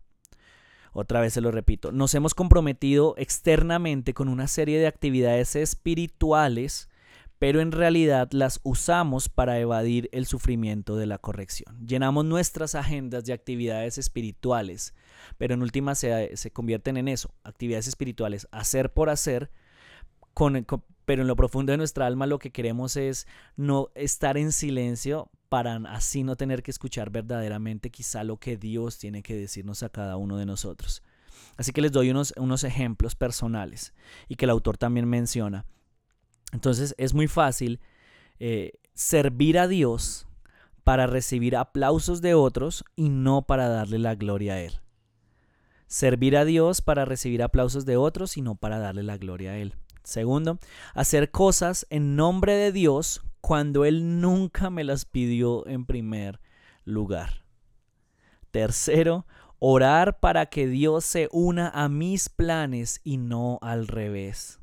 Otra 0.93 1.23
vez 1.23 1.33
se 1.33 1.41
lo 1.41 1.53
repito, 1.53 1.91
nos 1.91 2.15
hemos 2.15 2.35
comprometido 2.35 3.15
externamente 3.17 4.13
con 4.13 4.29
una 4.29 4.47
serie 4.47 4.79
de 4.79 4.89
actividades 4.89 5.57
espirituales, 5.57 6.91
pero 7.43 7.61
en 7.61 7.73
realidad 7.73 8.29
las 8.31 8.61
usamos 8.63 9.29
para 9.29 9.59
evadir 9.59 10.09
el 10.13 10.27
sufrimiento 10.27 10.95
de 10.95 11.07
la 11.07 11.19
corrección. 11.19 11.77
Llenamos 11.85 12.25
nuestras 12.25 12.77
agendas 12.77 13.25
de 13.25 13.33
actividades 13.33 13.99
espirituales, 13.99 14.95
pero 15.39 15.55
en 15.55 15.63
última 15.63 15.97
se, 15.97 16.37
se 16.37 16.53
convierten 16.53 16.97
en 16.99 17.09
eso, 17.09 17.35
actividades 17.43 17.89
espirituales, 17.89 18.47
hacer 18.53 18.93
por 18.93 19.11
hacer, 19.11 19.51
pero 21.05 21.23
en 21.23 21.27
lo 21.27 21.35
profundo 21.35 21.73
de 21.73 21.79
nuestra 21.79 22.07
alma 22.07 22.29
lo 22.29 22.39
que 22.39 22.53
queremos 22.53 22.97
es 22.97 23.27
no 23.57 23.89
estar 23.97 24.37
en 24.37 24.53
silencio 24.53 25.29
para 25.49 25.75
así 25.89 26.23
no 26.23 26.37
tener 26.37 26.63
que 26.63 26.71
escuchar 26.71 27.11
verdaderamente 27.11 27.91
quizá 27.91 28.23
lo 28.23 28.37
que 28.37 28.57
Dios 28.57 28.99
tiene 28.99 29.25
que 29.25 29.35
decirnos 29.35 29.83
a 29.83 29.89
cada 29.89 30.17
uno 30.17 30.37
de 30.37 30.47
nosotros. 30.47 31.03
Así 31.57 31.73
que 31.73 31.83
les 31.83 31.91
doy 31.91 32.09
unos, 32.11 32.35
unos 32.37 32.63
ejemplos 32.63 33.17
personales 33.17 33.95
y 34.29 34.37
que 34.37 34.45
el 34.45 34.51
autor 34.51 34.79
también 34.79 35.09
menciona. 35.09 35.67
Entonces 36.53 36.95
es 36.99 37.15
muy 37.15 37.29
fácil 37.29 37.81
eh, 38.39 38.73
servir 38.95 39.59
a 39.59 39.67
Dios 39.67 40.27
para 40.85 41.07
recibir 41.07 41.57
aplausos 41.57 42.21
de 42.21 42.35
otros 42.35 42.85
y 42.97 43.09
no 43.09 43.43
para 43.43 43.69
darle 43.69 43.99
la 43.99 44.15
gloria 44.15 44.55
a 44.55 44.61
Él. 44.61 44.81
Servir 45.87 46.37
a 46.37 46.45
Dios 46.45 46.81
para 46.81 47.05
recibir 47.05 47.43
aplausos 47.43 47.85
de 47.85 47.97
otros 47.97 48.37
y 48.37 48.43
no 48.43 48.55
para 48.55 48.79
darle 48.79 49.03
la 49.03 49.19
gloria 49.19 49.53
a 49.53 49.59
Él. 49.59 49.75
Segundo, 50.03 50.59
hacer 50.95 51.31
cosas 51.31 51.87
en 51.91 52.17
nombre 52.17 52.55
de 52.55 52.73
Dios 52.73 53.23
cuando 53.41 53.85
Él 53.85 54.21
nunca 54.21 54.71
me 54.71 54.85
las 54.85 55.05
pidió 55.05 55.67
en 55.67 55.85
primer 55.85 56.41
lugar. 56.85 57.45
Tercero, 58.51 59.27
orar 59.59 60.19
para 60.19 60.47
que 60.47 60.67
Dios 60.67 61.05
se 61.05 61.29
una 61.31 61.69
a 61.69 61.89
mis 61.89 62.29
planes 62.29 63.01
y 63.05 63.19
no 63.19 63.59
al 63.63 63.87
revés. 63.87 64.62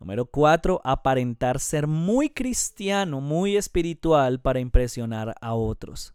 Número 0.00 0.26
cuatro, 0.26 0.80
aparentar 0.82 1.60
ser 1.60 1.86
muy 1.86 2.30
cristiano, 2.30 3.20
muy 3.20 3.56
espiritual 3.56 4.40
para 4.40 4.58
impresionar 4.58 5.36
a 5.40 5.54
otros. 5.54 6.14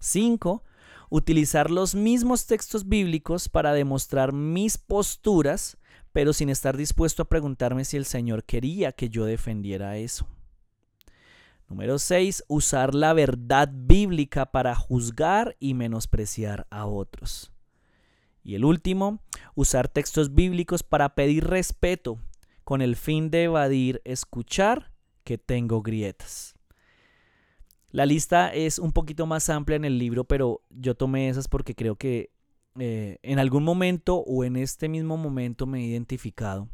Cinco, 0.00 0.64
utilizar 1.10 1.70
los 1.70 1.94
mismos 1.94 2.46
textos 2.46 2.88
bíblicos 2.88 3.48
para 3.48 3.72
demostrar 3.72 4.32
mis 4.32 4.78
posturas 4.78 5.78
pero 6.16 6.32
sin 6.32 6.48
estar 6.48 6.78
dispuesto 6.78 7.20
a 7.20 7.28
preguntarme 7.28 7.84
si 7.84 7.98
el 7.98 8.06
Señor 8.06 8.44
quería 8.44 8.92
que 8.92 9.10
yo 9.10 9.26
defendiera 9.26 9.98
eso. 9.98 10.26
Número 11.68 11.98
6. 11.98 12.44
Usar 12.48 12.94
la 12.94 13.12
verdad 13.12 13.68
bíblica 13.70 14.46
para 14.46 14.74
juzgar 14.74 15.56
y 15.60 15.74
menospreciar 15.74 16.66
a 16.70 16.86
otros. 16.86 17.52
Y 18.42 18.54
el 18.54 18.64
último, 18.64 19.20
usar 19.54 19.88
textos 19.88 20.34
bíblicos 20.34 20.82
para 20.82 21.14
pedir 21.14 21.46
respeto 21.48 22.18
con 22.66 22.82
el 22.82 22.96
fin 22.96 23.30
de 23.30 23.44
evadir 23.44 24.02
escuchar 24.04 24.90
que 25.22 25.38
tengo 25.38 25.82
grietas. 25.82 26.56
La 27.92 28.06
lista 28.06 28.52
es 28.52 28.80
un 28.80 28.90
poquito 28.90 29.24
más 29.24 29.48
amplia 29.50 29.76
en 29.76 29.84
el 29.84 30.00
libro, 30.00 30.24
pero 30.24 30.62
yo 30.70 30.96
tomé 30.96 31.28
esas 31.28 31.46
porque 31.46 31.76
creo 31.76 31.94
que 31.94 32.32
eh, 32.80 33.18
en 33.22 33.38
algún 33.38 33.62
momento 33.62 34.16
o 34.16 34.42
en 34.42 34.56
este 34.56 34.88
mismo 34.88 35.16
momento 35.16 35.64
me 35.66 35.78
he 35.78 35.84
identificado. 35.84 36.68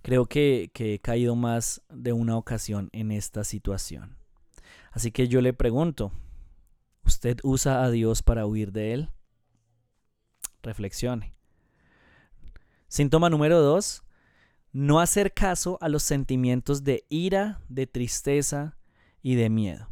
Creo 0.00 0.26
que, 0.26 0.70
que 0.72 0.94
he 0.94 1.00
caído 1.00 1.34
más 1.34 1.82
de 1.88 2.12
una 2.12 2.36
ocasión 2.36 2.88
en 2.92 3.10
esta 3.10 3.42
situación. 3.42 4.16
Así 4.92 5.10
que 5.10 5.26
yo 5.26 5.40
le 5.40 5.54
pregunto, 5.54 6.12
¿usted 7.04 7.38
usa 7.42 7.82
a 7.82 7.90
Dios 7.90 8.22
para 8.22 8.46
huir 8.46 8.70
de 8.70 8.92
Él? 8.92 9.10
Reflexione. 10.62 11.34
Síntoma 12.86 13.28
número 13.28 13.60
dos, 13.60 14.04
no 14.72 15.00
hacer 15.00 15.32
caso 15.32 15.78
a 15.80 15.88
los 15.88 16.02
sentimientos 16.02 16.84
de 16.84 17.04
ira, 17.08 17.60
de 17.68 17.86
tristeza 17.86 18.76
y 19.22 19.34
de 19.34 19.50
miedo. 19.50 19.88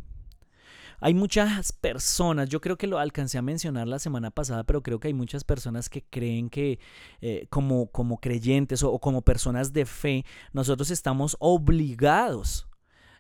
Hay 1.02 1.14
muchas 1.14 1.72
personas, 1.72 2.50
yo 2.50 2.60
creo 2.60 2.76
que 2.76 2.86
lo 2.86 2.98
alcancé 2.98 3.38
a 3.38 3.42
mencionar 3.42 3.88
la 3.88 3.98
semana 3.98 4.30
pasada, 4.30 4.64
pero 4.64 4.82
creo 4.82 5.00
que 5.00 5.08
hay 5.08 5.14
muchas 5.14 5.44
personas 5.44 5.88
que 5.88 6.04
creen 6.04 6.50
que 6.50 6.78
eh, 7.22 7.46
como, 7.48 7.90
como 7.90 8.20
creyentes 8.20 8.82
o, 8.82 8.98
como 8.98 9.22
personas 9.22 9.72
de 9.72 9.86
fe, 9.86 10.26
nosotros 10.52 10.90
estamos 10.90 11.36
obligados 11.40 12.66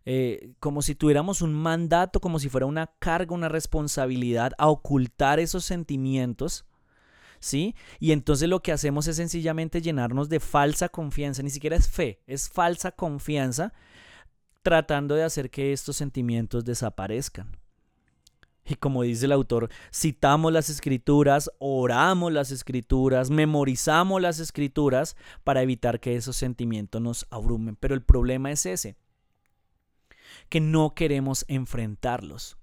eh, 0.06 0.54
como 0.60 0.82
si 0.82 0.94
tuviéramos 0.94 1.42
un 1.42 1.52
mandato, 1.52 2.20
como 2.20 2.38
si 2.38 2.48
fuera 2.48 2.66
una 2.66 2.86
carga, 2.98 3.34
una 3.34 3.48
responsabilidad 3.48 4.52
a 4.58 4.68
ocultar 4.68 5.40
esos 5.40 5.64
sentimientos. 5.64 6.64
¿Sí? 7.40 7.74
Y 7.98 8.12
entonces 8.12 8.48
lo 8.48 8.62
que 8.62 8.70
hacemos 8.70 9.06
es 9.06 9.16
sencillamente 9.16 9.80
llenarnos 9.80 10.28
de 10.28 10.40
falsa 10.40 10.90
confianza, 10.90 11.42
ni 11.42 11.50
siquiera 11.50 11.76
es 11.76 11.88
fe, 11.88 12.20
es 12.26 12.50
falsa 12.50 12.92
confianza, 12.92 13.72
tratando 14.62 15.14
de 15.14 15.24
hacer 15.24 15.50
que 15.50 15.72
estos 15.72 15.96
sentimientos 15.96 16.66
desaparezcan. 16.66 17.56
Y 18.66 18.74
como 18.74 19.02
dice 19.02 19.24
el 19.24 19.32
autor, 19.32 19.70
citamos 19.92 20.52
las 20.52 20.68
escrituras, 20.68 21.50
oramos 21.58 22.30
las 22.32 22.50
escrituras, 22.50 23.30
memorizamos 23.30 24.20
las 24.20 24.38
escrituras 24.38 25.16
para 25.42 25.62
evitar 25.62 25.98
que 25.98 26.14
esos 26.16 26.36
sentimientos 26.36 27.00
nos 27.00 27.26
abrumen. 27.30 27.74
Pero 27.74 27.94
el 27.94 28.02
problema 28.02 28.52
es 28.52 28.66
ese, 28.66 28.96
que 30.48 30.60
no 30.60 30.94
queremos 30.94 31.44
enfrentarlos. 31.48 32.59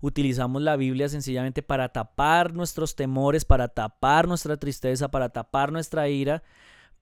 Utilizamos 0.00 0.62
la 0.62 0.76
Biblia 0.76 1.08
sencillamente 1.08 1.62
para 1.62 1.90
tapar 1.90 2.54
nuestros 2.54 2.96
temores, 2.96 3.44
para 3.44 3.68
tapar 3.68 4.28
nuestra 4.28 4.56
tristeza, 4.56 5.10
para 5.10 5.30
tapar 5.30 5.72
nuestra 5.72 6.08
ira, 6.08 6.42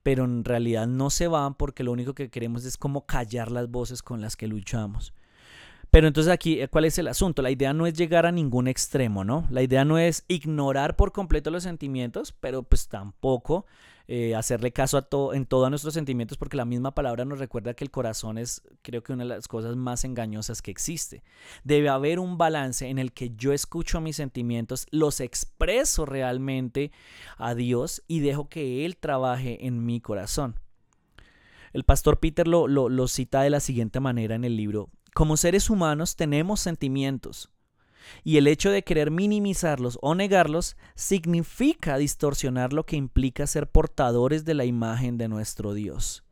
pero 0.03 0.23
en 0.23 0.43
realidad 0.43 0.87
no 0.87 1.09
se 1.09 1.27
van 1.27 1.55
porque 1.55 1.83
lo 1.83 1.91
único 1.91 2.13
que 2.13 2.29
queremos 2.29 2.65
es 2.65 2.77
como 2.77 3.05
callar 3.05 3.51
las 3.51 3.69
voces 3.69 4.01
con 4.01 4.21
las 4.21 4.35
que 4.35 4.47
luchamos. 4.47 5.13
Pero 5.95 6.07
entonces 6.07 6.33
aquí, 6.33 6.59
eh, 6.59 6.67
¿cuál 6.67 6.83
es 6.83 6.97
el 6.97 7.07
asunto? 7.07 7.41
La 7.41 7.51
idea 7.51 7.71
no 7.71 7.87
es 7.87 7.93
llegar 7.93 8.25
a 8.25 8.31
ningún 8.33 8.67
extremo, 8.67 9.23
¿no? 9.23 9.47
La 9.49 9.61
idea 9.61 9.85
no 9.85 9.97
es 9.97 10.25
ignorar 10.27 10.97
por 10.97 11.13
completo 11.13 11.51
los 11.51 11.63
sentimientos, 11.63 12.33
pero 12.33 12.63
pues 12.63 12.89
tampoco 12.89 13.65
eh, 14.09 14.35
hacerle 14.35 14.73
caso 14.73 14.97
a 14.97 15.03
todo, 15.03 15.33
en 15.33 15.45
todos 15.45 15.69
nuestros 15.69 15.93
sentimientos, 15.93 16.37
porque 16.37 16.57
la 16.57 16.65
misma 16.65 16.93
palabra 16.93 17.23
nos 17.23 17.39
recuerda 17.39 17.75
que 17.75 17.85
el 17.85 17.91
corazón 17.91 18.37
es, 18.37 18.61
creo 18.81 19.03
que 19.03 19.13
una 19.13 19.23
de 19.23 19.29
las 19.29 19.47
cosas 19.47 19.77
más 19.77 20.03
engañosas 20.03 20.61
que 20.61 20.69
existe. 20.69 21.23
Debe 21.63 21.87
haber 21.87 22.19
un 22.19 22.37
balance 22.37 22.89
en 22.89 22.99
el 22.99 23.13
que 23.13 23.33
yo 23.33 23.53
escucho 23.53 24.01
mis 24.01 24.17
sentimientos, 24.17 24.87
los 24.91 25.21
expreso 25.21 26.05
realmente 26.05 26.91
a 27.37 27.55
Dios 27.55 28.03
y 28.05 28.19
dejo 28.19 28.49
que 28.49 28.85
Él 28.85 28.97
trabaje 28.97 29.65
en 29.65 29.85
mi 29.85 30.01
corazón. 30.01 30.59
El 31.71 31.85
pastor 31.85 32.19
Peter 32.19 32.49
lo 32.49 33.07
cita 33.07 33.43
de 33.43 33.49
la 33.49 33.61
siguiente 33.61 34.01
manera 34.01 34.35
en 34.35 34.43
el 34.43 34.57
libro 34.57 34.89
como 35.15 35.37
seres 35.37 35.69
humanos 35.69 36.17
tenemos 36.17 36.59
sentimientos. 36.59 37.49
Y 38.25 38.35
el 38.35 38.47
hecho 38.47 38.69
de 38.69 38.83
querer 38.83 39.11
minimizarlos 39.11 39.97
o 40.01 40.13
negarlos 40.13 40.75
significa 40.93 41.97
distorsionar 41.97 42.73
lo 42.73 42.85
que 42.85 42.97
implica 42.97 43.47
ser 43.47 43.71
portadores 43.71 44.43
de 44.43 44.55
la 44.55 44.65
imagen 44.65 45.17
de 45.17 45.29
nuestro 45.29 45.73
Dios. 45.73 46.25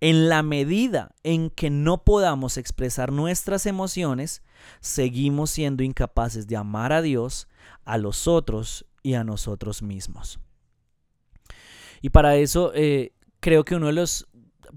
En 0.00 0.28
la 0.28 0.42
medida 0.42 1.14
en 1.22 1.50
que 1.50 1.70
no 1.70 2.02
podamos 2.02 2.56
expresar 2.58 3.12
nuestras 3.12 3.64
emociones, 3.64 4.42
seguimos 4.80 5.50
siendo 5.50 5.84
incapaces 5.84 6.48
de 6.48 6.56
amar 6.56 6.92
a 6.92 7.02
Dios, 7.02 7.46
a 7.84 7.96
los 7.96 8.26
otros 8.26 8.86
y 9.04 9.14
a 9.14 9.22
nosotros 9.22 9.82
mismos. 9.82 10.40
Y 12.02 12.10
para 12.10 12.34
eso 12.34 12.72
eh, 12.74 13.12
creo 13.38 13.64
que 13.64 13.76
uno 13.76 13.86
de 13.86 13.92
los 13.92 14.26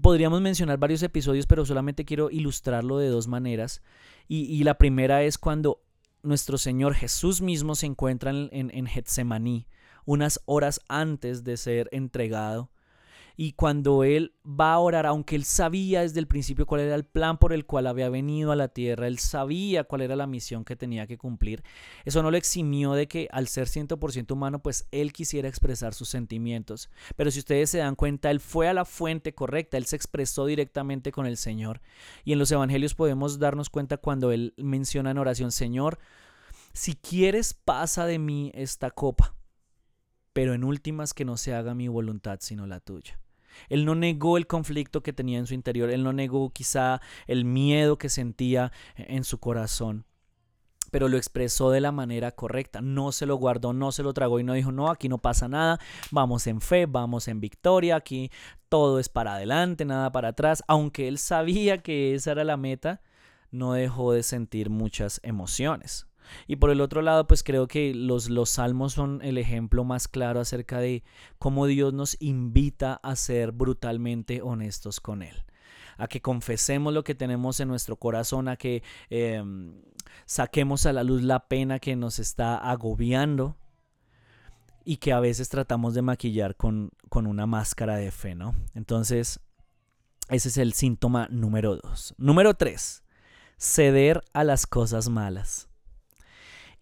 podríamos 0.00 0.40
mencionar 0.40 0.78
varios 0.78 1.02
episodios, 1.02 1.46
pero 1.46 1.64
solamente 1.64 2.04
quiero 2.04 2.30
ilustrarlo 2.30 2.98
de 2.98 3.08
dos 3.08 3.28
maneras. 3.28 3.82
Y, 4.28 4.62
la 4.62 4.74
primera 4.74 5.22
es 5.24 5.38
cuando 5.38 5.82
nuestro 6.22 6.56
Señor 6.56 6.94
Jesús 6.94 7.40
mismo 7.40 7.74
se 7.74 7.86
encuentra 7.86 8.30
en, 8.30 8.48
en, 8.52 8.70
en 8.72 8.86
Getsemaní, 8.86 9.66
unas 10.04 10.40
horas 10.44 10.80
antes 10.88 11.42
de 11.42 11.56
ser 11.56 11.88
entregado 11.90 12.70
y 13.36 13.52
cuando 13.52 14.04
él 14.04 14.34
va 14.44 14.74
a 14.74 14.78
orar, 14.78 15.06
aunque 15.06 15.36
él 15.36 15.44
sabía 15.44 16.02
desde 16.02 16.20
el 16.20 16.26
principio 16.26 16.66
cuál 16.66 16.82
era 16.82 16.94
el 16.94 17.04
plan 17.04 17.38
por 17.38 17.52
el 17.52 17.66
cual 17.66 17.86
había 17.86 18.08
venido 18.08 18.52
a 18.52 18.56
la 18.56 18.68
tierra, 18.68 19.06
él 19.06 19.18
sabía 19.18 19.84
cuál 19.84 20.02
era 20.02 20.16
la 20.16 20.26
misión 20.26 20.64
que 20.64 20.76
tenía 20.76 21.06
que 21.06 21.18
cumplir, 21.18 21.62
eso 22.04 22.22
no 22.22 22.30
lo 22.30 22.36
eximió 22.36 22.92
de 22.92 23.08
que 23.08 23.28
al 23.32 23.48
ser 23.48 23.68
100% 23.68 24.32
humano, 24.32 24.62
pues 24.62 24.86
él 24.90 25.12
quisiera 25.12 25.48
expresar 25.48 25.94
sus 25.94 26.08
sentimientos. 26.08 26.90
Pero 27.16 27.30
si 27.30 27.38
ustedes 27.40 27.70
se 27.70 27.78
dan 27.78 27.94
cuenta, 27.94 28.30
él 28.30 28.40
fue 28.40 28.68
a 28.68 28.74
la 28.74 28.84
fuente 28.84 29.34
correcta, 29.34 29.76
él 29.76 29.86
se 29.86 29.96
expresó 29.96 30.46
directamente 30.46 31.12
con 31.12 31.26
el 31.26 31.36
Señor. 31.36 31.80
Y 32.24 32.32
en 32.32 32.38
los 32.38 32.50
evangelios 32.52 32.94
podemos 32.94 33.38
darnos 33.38 33.70
cuenta 33.70 33.96
cuando 33.96 34.32
él 34.32 34.54
menciona 34.56 35.10
en 35.10 35.18
oración, 35.18 35.52
Señor, 35.52 35.98
si 36.72 36.94
quieres, 36.94 37.54
pasa 37.54 38.06
de 38.06 38.18
mí 38.18 38.52
esta 38.54 38.90
copa 38.90 39.34
pero 40.32 40.54
en 40.54 40.64
últimas 40.64 41.14
que 41.14 41.24
no 41.24 41.36
se 41.36 41.54
haga 41.54 41.74
mi 41.74 41.88
voluntad 41.88 42.38
sino 42.40 42.66
la 42.66 42.80
tuya. 42.80 43.18
Él 43.68 43.84
no 43.84 43.94
negó 43.94 44.36
el 44.36 44.46
conflicto 44.46 45.02
que 45.02 45.12
tenía 45.12 45.38
en 45.38 45.46
su 45.46 45.54
interior, 45.54 45.90
él 45.90 46.04
no 46.04 46.12
negó 46.12 46.50
quizá 46.50 47.00
el 47.26 47.44
miedo 47.44 47.98
que 47.98 48.08
sentía 48.08 48.72
en 48.96 49.24
su 49.24 49.38
corazón, 49.38 50.04
pero 50.90 51.08
lo 51.08 51.16
expresó 51.16 51.70
de 51.70 51.80
la 51.80 51.92
manera 51.92 52.32
correcta. 52.32 52.80
No 52.80 53.12
se 53.12 53.26
lo 53.26 53.36
guardó, 53.36 53.72
no 53.72 53.92
se 53.92 54.02
lo 54.02 54.12
tragó 54.12 54.40
y 54.40 54.44
no 54.44 54.54
dijo, 54.54 54.72
no, 54.72 54.90
aquí 54.90 55.08
no 55.08 55.18
pasa 55.18 55.48
nada, 55.48 55.78
vamos 56.10 56.46
en 56.46 56.60
fe, 56.60 56.86
vamos 56.86 57.28
en 57.28 57.40
victoria, 57.40 57.96
aquí 57.96 58.30
todo 58.68 58.98
es 58.98 59.08
para 59.08 59.34
adelante, 59.34 59.84
nada 59.84 60.10
para 60.12 60.28
atrás. 60.28 60.62
Aunque 60.68 61.08
él 61.08 61.18
sabía 61.18 61.78
que 61.78 62.14
esa 62.14 62.32
era 62.32 62.44
la 62.44 62.56
meta, 62.56 63.02
no 63.50 63.72
dejó 63.72 64.12
de 64.12 64.22
sentir 64.22 64.70
muchas 64.70 65.20
emociones. 65.22 66.06
Y 66.46 66.56
por 66.56 66.70
el 66.70 66.80
otro 66.80 67.02
lado, 67.02 67.26
pues 67.26 67.42
creo 67.42 67.66
que 67.66 67.94
los, 67.94 68.30
los 68.30 68.50
salmos 68.50 68.92
son 68.92 69.20
el 69.22 69.38
ejemplo 69.38 69.84
más 69.84 70.08
claro 70.08 70.40
acerca 70.40 70.80
de 70.80 71.02
cómo 71.38 71.66
Dios 71.66 71.92
nos 71.92 72.16
invita 72.20 73.00
a 73.02 73.16
ser 73.16 73.52
brutalmente 73.52 74.42
honestos 74.42 75.00
con 75.00 75.22
Él 75.22 75.44
a 76.00 76.08
que 76.08 76.22
confesemos 76.22 76.94
lo 76.94 77.04
que 77.04 77.14
tenemos 77.14 77.60
en 77.60 77.68
nuestro 77.68 77.96
corazón, 77.96 78.48
a 78.48 78.56
que 78.56 78.82
em, 79.10 79.74
saquemos 80.24 80.86
a 80.86 80.94
la 80.94 81.04
luz 81.04 81.22
la 81.22 81.46
pena 81.46 81.78
que 81.78 81.94
nos 81.94 82.18
está 82.18 82.56
agobiando 82.56 83.54
y 84.82 84.96
que 84.96 85.12
a 85.12 85.20
veces 85.20 85.50
tratamos 85.50 85.92
de 85.94 86.02
maquillar 86.02 86.56
con, 86.56 86.90
con 87.10 87.26
una 87.26 87.46
máscara 87.46 87.96
de 87.96 88.10
fe, 88.10 88.34
¿no? 88.34 88.54
Entonces, 88.74 89.40
ese 90.30 90.48
es 90.48 90.56
el 90.56 90.72
síntoma 90.72 91.28
número 91.30 91.76
dos. 91.76 92.14
Número 92.16 92.54
tres, 92.54 93.02
ceder 93.58 94.22
a 94.32 94.42
las 94.42 94.66
cosas 94.66 95.08
malas. 95.08 95.69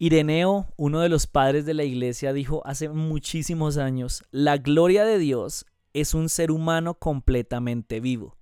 Ireneo, 0.01 0.73
uno 0.77 1.01
de 1.01 1.09
los 1.09 1.27
padres 1.27 1.65
de 1.65 1.73
la 1.73 1.83
iglesia, 1.83 2.31
dijo 2.31 2.65
hace 2.65 2.87
muchísimos 2.87 3.77
años, 3.77 4.23
la 4.31 4.57
gloria 4.57 5.03
de 5.03 5.19
Dios 5.19 5.65
es 5.93 6.13
un 6.13 6.29
ser 6.29 6.51
humano 6.51 6.93
completamente 6.93 7.99
vivo. 7.99 8.37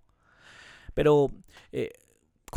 Pero 0.93 1.31
eh, 1.71 1.91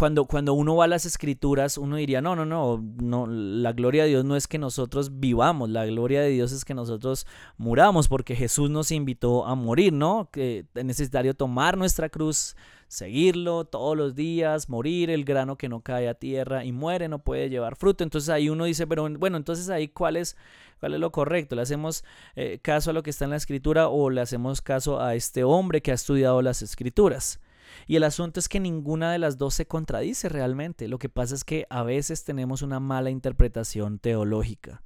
cuando, 0.00 0.24
cuando 0.24 0.54
uno 0.54 0.76
va 0.76 0.86
a 0.86 0.88
las 0.88 1.04
escrituras, 1.04 1.76
uno 1.76 1.96
diría, 1.96 2.22
no, 2.22 2.34
no, 2.34 2.46
no, 2.46 2.82
no, 3.02 3.26
la 3.26 3.74
gloria 3.74 4.04
de 4.04 4.08
Dios 4.08 4.24
no 4.24 4.34
es 4.34 4.48
que 4.48 4.56
nosotros 4.56 5.20
vivamos, 5.20 5.68
la 5.68 5.84
gloria 5.84 6.22
de 6.22 6.30
Dios 6.30 6.52
es 6.52 6.64
que 6.64 6.72
nosotros 6.72 7.26
muramos, 7.58 8.08
porque 8.08 8.34
Jesús 8.34 8.70
nos 8.70 8.92
invitó 8.92 9.44
a 9.44 9.54
morir, 9.54 9.92
¿no? 9.92 10.30
Que 10.32 10.64
es 10.74 10.84
necesario 10.86 11.34
tomar 11.34 11.76
nuestra 11.76 12.08
cruz, 12.08 12.56
seguirlo 12.88 13.66
todos 13.66 13.94
los 13.94 14.14
días, 14.14 14.70
morir, 14.70 15.10
el 15.10 15.26
grano 15.26 15.58
que 15.58 15.68
no 15.68 15.82
cae 15.82 16.08
a 16.08 16.14
tierra 16.14 16.64
y 16.64 16.72
muere, 16.72 17.06
no 17.06 17.18
puede 17.18 17.50
llevar 17.50 17.76
fruto. 17.76 18.02
Entonces 18.02 18.30
ahí 18.30 18.48
uno 18.48 18.64
dice, 18.64 18.86
pero 18.86 19.06
bueno, 19.18 19.36
entonces 19.36 19.68
ahí 19.68 19.88
cuál 19.88 20.16
es, 20.16 20.34
cuál 20.78 20.94
es 20.94 21.00
lo 21.00 21.12
correcto, 21.12 21.56
le 21.56 21.60
hacemos 21.60 22.04
eh, 22.36 22.58
caso 22.62 22.88
a 22.88 22.94
lo 22.94 23.02
que 23.02 23.10
está 23.10 23.26
en 23.26 23.32
la 23.32 23.36
escritura 23.36 23.88
o 23.88 24.08
le 24.08 24.22
hacemos 24.22 24.62
caso 24.62 24.98
a 24.98 25.14
este 25.14 25.44
hombre 25.44 25.82
que 25.82 25.90
ha 25.90 25.94
estudiado 25.94 26.40
las 26.40 26.62
escrituras. 26.62 27.38
Y 27.86 27.96
el 27.96 28.04
asunto 28.04 28.40
es 28.40 28.48
que 28.48 28.60
ninguna 28.60 29.12
de 29.12 29.18
las 29.18 29.38
dos 29.38 29.54
se 29.54 29.66
contradice 29.66 30.28
realmente. 30.28 30.88
Lo 30.88 30.98
que 30.98 31.08
pasa 31.08 31.34
es 31.34 31.44
que 31.44 31.66
a 31.70 31.82
veces 31.82 32.24
tenemos 32.24 32.62
una 32.62 32.80
mala 32.80 33.10
interpretación 33.10 33.98
teológica. 33.98 34.82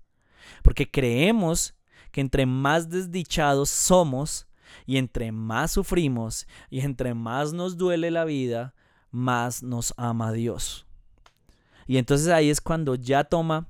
Porque 0.63 0.91
creemos 0.91 1.75
que 2.11 2.21
entre 2.21 2.47
más 2.47 2.89
desdichados 2.91 3.71
somos 3.71 4.47
y 4.87 4.97
entre 4.97 5.33
más 5.33 5.73
sufrimos 5.73 6.47
y 6.71 6.81
entre 6.81 7.15
más 7.15 7.53
nos 7.53 7.77
duele 7.77 8.11
la 8.11 8.25
vida, 8.25 8.75
más 9.11 9.63
nos 9.63 9.95
ama 9.97 10.33
Dios. 10.33 10.87
Y 11.87 11.99
entonces 11.99 12.29
ahí 12.29 12.51
es 12.51 12.61
cuando 12.61 12.95
ya 12.95 13.25
toma 13.25 13.69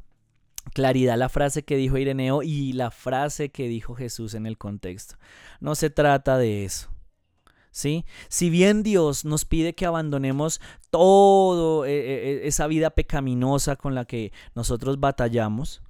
claridad 0.72 1.18
la 1.18 1.28
frase 1.28 1.64
que 1.64 1.76
dijo 1.76 1.98
Ireneo 1.98 2.42
y 2.42 2.72
la 2.72 2.90
frase 2.90 3.50
que 3.50 3.68
dijo 3.68 3.94
Jesús 3.94 4.34
en 4.34 4.46
el 4.46 4.56
contexto. 4.56 5.16
No 5.60 5.74
se 5.74 5.90
trata 5.90 6.38
de 6.38 6.64
eso. 6.64 6.93
¿Sí? 7.74 8.04
Si 8.28 8.50
bien 8.50 8.84
Dios 8.84 9.24
nos 9.24 9.44
pide 9.44 9.74
que 9.74 9.84
abandonemos 9.84 10.60
todo 10.90 11.84
eh, 11.84 11.90
eh, 11.90 12.30
eh, 12.30 12.40
esa 12.44 12.68
vida 12.68 12.90
pecaminosa 12.90 13.74
con 13.74 13.96
la 13.96 14.04
que 14.04 14.32
nosotros 14.54 15.00
batallamos, 15.00 15.82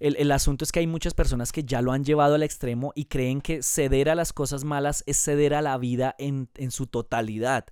el, 0.00 0.30
asunto 0.32 0.64
es 0.64 0.72
que 0.72 0.80
hay 0.80 0.86
muchas 0.86 1.14
personas 1.14 1.52
que 1.52 1.64
ya 1.64 1.80
lo 1.80 1.92
han 1.92 2.04
llevado 2.04 2.34
al 2.34 2.42
extremo 2.42 2.92
y 2.94 3.06
creen 3.06 3.40
que 3.40 3.62
ceder 3.62 4.10
a 4.10 4.14
las 4.14 4.32
cosas 4.34 4.64
malas 4.64 5.02
es 5.06 5.16
ceder 5.16 5.54
a 5.54 5.62
la 5.62 5.78
vida 5.78 6.14
en, 6.18 6.50
en 6.56 6.70
su 6.70 6.86
totalidad. 6.86 7.66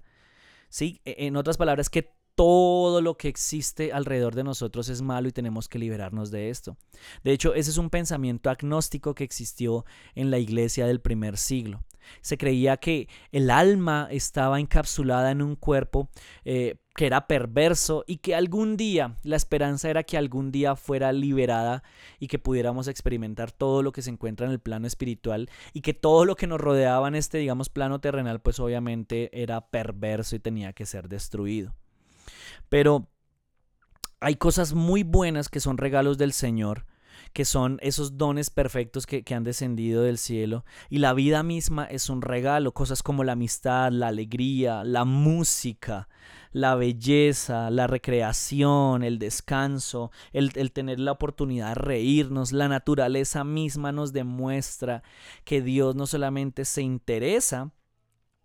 ¿Sí? 0.71 1.03
E, 1.05 1.27
en 1.27 1.37
otras 1.37 1.59
palabras, 1.59 1.91
que 1.91 2.15
todo 2.37 3.03
lo 3.03 3.19
que 3.19 3.29
existe 3.29 3.93
alrededor 3.93 4.35
de 4.35 4.45
nosotros 4.45 4.89
es 4.89 5.03
malo 5.03 5.29
y 5.29 5.33
tenemos 5.33 5.69
que 5.69 5.79
liberarnos 5.79 6.31
de 6.31 6.49
esto. 6.49 6.79
De 7.23 7.33
hecho, 7.33 7.53
ese 7.53 7.71
es 7.71 7.77
un 7.77 7.91
pensamiento 7.91 8.49
agnóstico 8.49 9.15
que 9.15 9.25
existió 9.25 9.85
en 10.15 10.31
la 10.31 10.39
iglesia 10.39 10.87
del 10.87 11.01
primer 11.01 11.37
siglo. 11.37 11.83
Se 12.21 12.39
creía 12.39 12.77
que 12.77 13.09
el 13.33 13.51
alma 13.51 14.09
estaba 14.11 14.61
encapsulada 14.61 15.31
en 15.31 15.43
un 15.43 15.57
cuerpo 15.57 16.11
eh, 16.45 16.77
que 16.95 17.07
era 17.07 17.27
perverso 17.27 18.05
y 18.07 18.19
que 18.19 18.35
algún 18.35 18.77
día, 18.77 19.17
la 19.23 19.37
esperanza 19.37 19.89
era 19.89 20.03
que 20.03 20.19
algún 20.19 20.53
día 20.53 20.77
fuera 20.77 21.13
liberada 21.13 21.83
y 22.19 22.27
que 22.27 22.39
pudiéramos 22.39 22.89
experimentar 22.89 23.53
todo 23.53 23.83
lo 23.83 23.93
que 23.93 24.03
se 24.03 24.11
encuentra 24.11 24.47
en 24.47 24.53
el 24.53 24.61
plano 24.61 24.87
espiritual 24.87 25.49
y 25.73 25.81
que 25.81 25.95
todo 25.95 26.25
lo 26.25 26.37
que 26.37 26.47
nos 26.47 26.61
rodeaba 26.61 27.09
en 27.09 27.15
este, 27.15 27.39
digamos, 27.39 27.69
plano 27.69 28.01
terrenal, 28.01 28.41
pues 28.41 28.61
obviamente 28.61 29.31
era 29.33 29.69
perverso 29.69 30.37
y 30.37 30.41
tenía 30.41 30.73
que 30.73 30.85
ser 30.85 31.09
destruido. 31.09 31.75
Pero 32.69 33.09
hay 34.21 34.37
cosas 34.37 34.75
muy 34.75 35.03
buenas 35.03 35.49
que 35.49 35.61
son 35.61 35.79
regalos 35.79 36.19
del 36.19 36.33
Señor 36.33 36.85
que 37.33 37.45
son 37.45 37.79
esos 37.83 38.17
dones 38.17 38.51
perfectos 38.51 39.07
que, 39.07 39.25
han 39.35 39.45
descendido 39.45 40.03
del 40.03 40.19
cielo. 40.19 40.65
Y 40.89 40.99
la 40.99 41.13
vida 41.13 41.43
misma 41.43 41.85
es 41.85 42.11
un 42.11 42.23
regalo, 42.23 42.73
cosas 42.73 43.03
como 43.03 43.25
la 43.25 43.33
amistad, 43.33 43.93
la 43.93 44.09
alegría, 44.09 44.83
la 44.85 45.05
música, 45.05 46.09
la 46.53 46.75
belleza, 46.75 47.71
la 47.71 47.87
recreación, 47.87 49.05
el 49.05 49.19
descanso, 49.19 50.11
el, 50.33 50.51
el, 50.57 50.73
tener 50.73 50.99
la 50.99 51.13
oportunidad 51.13 51.69
de 51.69 51.75
reírnos, 51.77 52.53
la 52.53 52.69
naturaleza 52.69 53.45
misma 53.45 53.93
nos 53.93 54.13
demuestra 54.13 55.03
que 55.45 55.63
Dios 55.63 55.95
no 55.95 56.07
solamente 56.07 56.65
se 56.65 56.83
interesa 56.83 57.73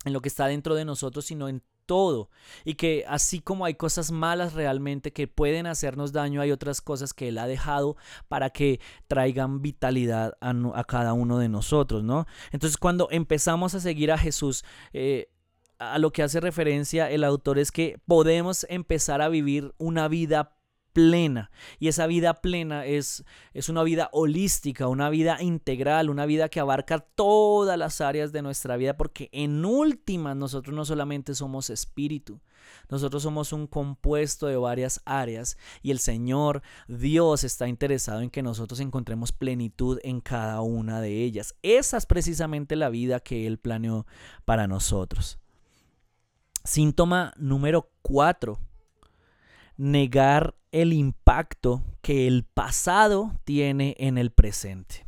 en 0.06 0.14
lo 0.14 0.22
que 0.22 0.30
está 0.30 0.46
dentro 0.48 0.76
de 0.76 0.86
nosotros, 0.86 1.26
sino 1.26 1.50
en 1.50 1.64
todo. 1.86 2.30
Y 2.63 2.76
que 2.76 3.06
así 3.08 3.39
como 3.39 3.65
hay 3.65 3.76
cosas 3.76 4.12
malas 4.12 4.54
realmente 4.54 5.13
que 5.13 5.28
pueden 5.28 5.67
hacernos 5.67 6.12
daño, 6.12 6.41
hay 6.41 6.52
otras 6.52 6.82
cosas 6.82 7.13
que 7.13 7.30
Él 7.30 7.38
ha 7.38 7.48
dejado 7.48 7.98
para 8.28 8.50
que 8.50 8.80
traigan 9.08 9.62
vitalidad 9.62 10.38
a, 10.41 10.84
cada 10.84 11.13
uno 11.13 11.39
de 11.39 11.50
nosotros, 11.50 12.04
¿no? 12.04 12.26
Entonces 12.52 12.78
cuando 12.78 13.08
empezamos 13.12 13.76
a 13.76 13.80
seguir 13.80 14.12
a 14.12 14.17
Jesús, 14.17 14.63
eh, 14.93 15.30
a 15.80 16.00
lo 16.00 16.12
que 16.12 16.24
hace 16.24 16.39
referencia 16.39 17.10
el 17.10 17.24
autor 17.24 17.60
es 17.60 17.71
que 17.71 18.00
podemos 18.06 18.65
empezar 18.69 19.21
a 19.21 19.30
vivir 19.30 19.74
una 19.78 20.08
vida 20.08 20.55
plena. 20.96 21.52
Y 21.78 21.90
esa 21.90 22.08
vida 22.08 22.36
plena 22.36 22.86
es, 22.86 23.26
es 23.54 23.68
una 23.68 23.84
vida 23.84 24.10
holística, 24.14 24.88
una 24.88 25.10
vida 25.10 25.44
integral, 25.44 26.10
una 26.10 26.26
vida 26.26 26.48
que 26.48 26.62
abarca 26.62 27.00
todas 27.00 27.78
las 27.78 28.00
áreas 28.00 28.32
de 28.32 28.42
nuestra 28.42 28.78
vida, 28.78 28.96
porque 28.96 29.30
en 29.34 29.66
última 29.66 30.34
nosotros 30.36 30.74
no 30.74 30.86
solamente 30.86 31.36
somos 31.36 31.70
espíritu, 31.70 32.40
nosotros 32.90 33.24
somos 33.24 33.52
un 33.52 33.68
compuesto 33.68 34.48
de 34.48 34.56
varias 34.56 35.02
áreas 35.04 35.58
y 35.84 35.92
el 35.92 36.00
Señor 36.00 36.62
Dios 36.88 37.44
está 37.44 37.68
interesado 37.68 38.22
en 38.22 38.30
que 38.30 38.42
nosotros 38.42 38.80
encontremos 38.80 39.34
plenitud 39.34 40.00
en 40.02 40.22
cada 40.22 40.62
una 40.62 41.02
de 41.02 41.24
ellas. 41.24 41.56
Esa 41.62 41.98
es 41.98 42.06
precisamente 42.06 42.78
la 42.78 42.88
vida 42.88 43.20
que 43.20 43.48
Él 43.48 43.58
planeó 43.58 44.08
para 44.46 44.66
nosotros. 44.66 45.40
Síntoma 46.64 47.34
número 47.36 47.92
cuatro 48.02 48.60
negar 49.78 50.56
el 50.72 50.94
impacto 50.94 51.84
que 52.02 52.28
el 52.28 52.44
pasado 52.44 53.40
tiene 53.44 53.96
en 54.00 54.18
el 54.18 54.32
presente. 54.32 55.06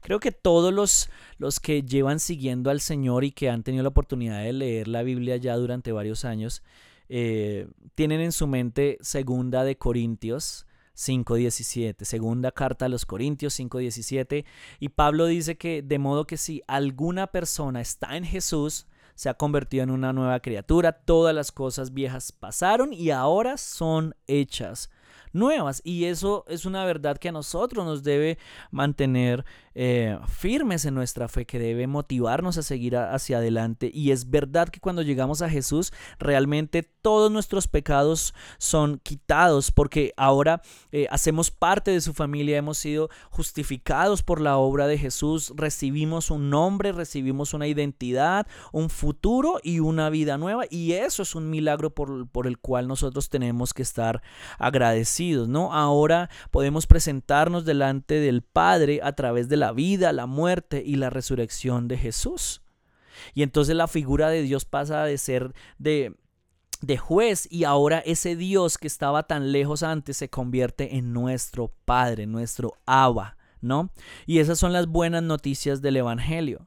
Creo 0.00 0.20
que 0.20 0.32
todos 0.32 0.72
los, 0.72 1.08
los 1.38 1.60
que 1.60 1.82
llevan 1.82 2.20
siguiendo 2.20 2.70
al 2.70 2.80
Señor 2.80 3.24
y 3.24 3.30
que 3.30 3.48
han 3.48 3.62
tenido 3.62 3.82
la 3.82 3.88
oportunidad 3.88 4.42
de 4.42 4.52
leer 4.52 4.88
la 4.88 5.02
Biblia 5.02 5.36
ya 5.36 5.56
durante 5.56 5.92
varios 5.92 6.24
años, 6.24 6.62
eh, 7.08 7.68
tienen 7.94 8.20
en 8.20 8.32
su 8.32 8.46
mente 8.46 8.98
segunda 9.00 9.64
de 9.64 9.76
Corintios 9.76 10.66
5.17, 10.94 12.04
segunda 12.04 12.52
carta 12.52 12.86
a 12.86 12.88
los 12.88 13.04
Corintios 13.04 13.58
5.17, 13.58 14.44
y 14.78 14.88
Pablo 14.90 15.26
dice 15.26 15.56
que 15.56 15.82
de 15.82 15.98
modo 15.98 16.26
que 16.26 16.36
si 16.36 16.62
alguna 16.66 17.26
persona 17.26 17.80
está 17.80 18.16
en 18.16 18.24
Jesús, 18.24 18.86
se 19.14 19.28
ha 19.28 19.34
convertido 19.34 19.84
en 19.84 19.90
una 19.90 20.12
nueva 20.12 20.40
criatura, 20.40 20.92
todas 20.92 21.34
las 21.34 21.52
cosas 21.52 21.94
viejas 21.94 22.32
pasaron 22.32 22.92
y 22.92 23.10
ahora 23.10 23.56
son 23.56 24.14
hechas 24.26 24.90
nuevas. 25.34 25.82
Y 25.84 26.04
eso 26.04 26.44
es 26.48 26.64
una 26.64 26.84
verdad 26.84 27.18
que 27.18 27.28
a 27.28 27.32
nosotros 27.32 27.84
nos 27.84 28.02
debe 28.02 28.38
mantener 28.70 29.44
eh, 29.74 30.18
firmes 30.28 30.84
en 30.84 30.94
nuestra 30.94 31.26
fe, 31.26 31.46
que 31.46 31.58
debe 31.58 31.86
motivarnos 31.88 32.56
a 32.58 32.62
seguir 32.62 32.96
hacia 32.96 33.38
adelante. 33.38 33.90
Y 33.92 34.12
es 34.12 34.30
verdad 34.30 34.68
que 34.68 34.80
cuando 34.80 35.02
llegamos 35.02 35.42
a 35.42 35.50
Jesús, 35.50 35.92
realmente 36.18 36.82
todos 36.82 37.30
nuestros 37.32 37.66
pecados 37.66 38.34
son 38.58 39.00
quitados, 39.02 39.72
porque 39.72 40.12
ahora 40.16 40.62
eh, 40.92 41.06
hacemos 41.10 41.50
parte 41.50 41.90
de 41.90 42.00
su 42.00 42.14
familia, 42.14 42.56
hemos 42.56 42.78
sido 42.78 43.10
justificados 43.30 44.22
por 44.22 44.40
la 44.40 44.56
obra 44.58 44.86
de 44.86 44.96
Jesús, 44.96 45.52
recibimos 45.56 46.30
un 46.30 46.50
nombre, 46.50 46.92
recibimos 46.92 47.52
una 47.52 47.66
identidad, 47.66 48.46
un 48.72 48.90
futuro 48.90 49.58
y 49.62 49.80
una 49.80 50.08
vida 50.08 50.38
nueva. 50.38 50.64
Y 50.70 50.92
eso 50.92 51.22
es 51.22 51.34
un 51.34 51.50
milagro 51.50 51.90
por, 51.90 52.28
por 52.28 52.46
el 52.46 52.58
cual 52.58 52.86
nosotros 52.86 53.28
tenemos 53.28 53.74
que 53.74 53.82
estar 53.82 54.22
agradecidos 54.58 55.23
¿no? 55.32 55.72
Ahora 55.72 56.30
podemos 56.50 56.86
presentarnos 56.86 57.64
delante 57.64 58.20
del 58.20 58.42
Padre 58.42 59.00
a 59.02 59.12
través 59.12 59.48
de 59.48 59.56
la 59.56 59.72
vida, 59.72 60.12
la 60.12 60.26
muerte 60.26 60.82
y 60.84 60.96
la 60.96 61.10
resurrección 61.10 61.88
de 61.88 61.98
Jesús. 61.98 62.62
Y 63.34 63.42
entonces 63.42 63.76
la 63.76 63.88
figura 63.88 64.28
de 64.28 64.42
Dios 64.42 64.64
pasa 64.64 65.04
de 65.04 65.18
ser 65.18 65.54
de, 65.78 66.14
de 66.80 66.98
juez 66.98 67.48
y 67.50 67.64
ahora 67.64 68.00
ese 68.00 68.36
Dios 68.36 68.78
que 68.78 68.86
estaba 68.86 69.24
tan 69.24 69.52
lejos 69.52 69.82
antes 69.82 70.16
se 70.16 70.28
convierte 70.28 70.96
en 70.96 71.12
nuestro 71.12 71.72
Padre, 71.84 72.26
nuestro 72.26 72.74
Abba, 72.86 73.36
¿no? 73.60 73.90
Y 74.26 74.38
esas 74.38 74.58
son 74.58 74.72
las 74.72 74.86
buenas 74.86 75.22
noticias 75.22 75.80
del 75.80 75.96
Evangelio. 75.96 76.66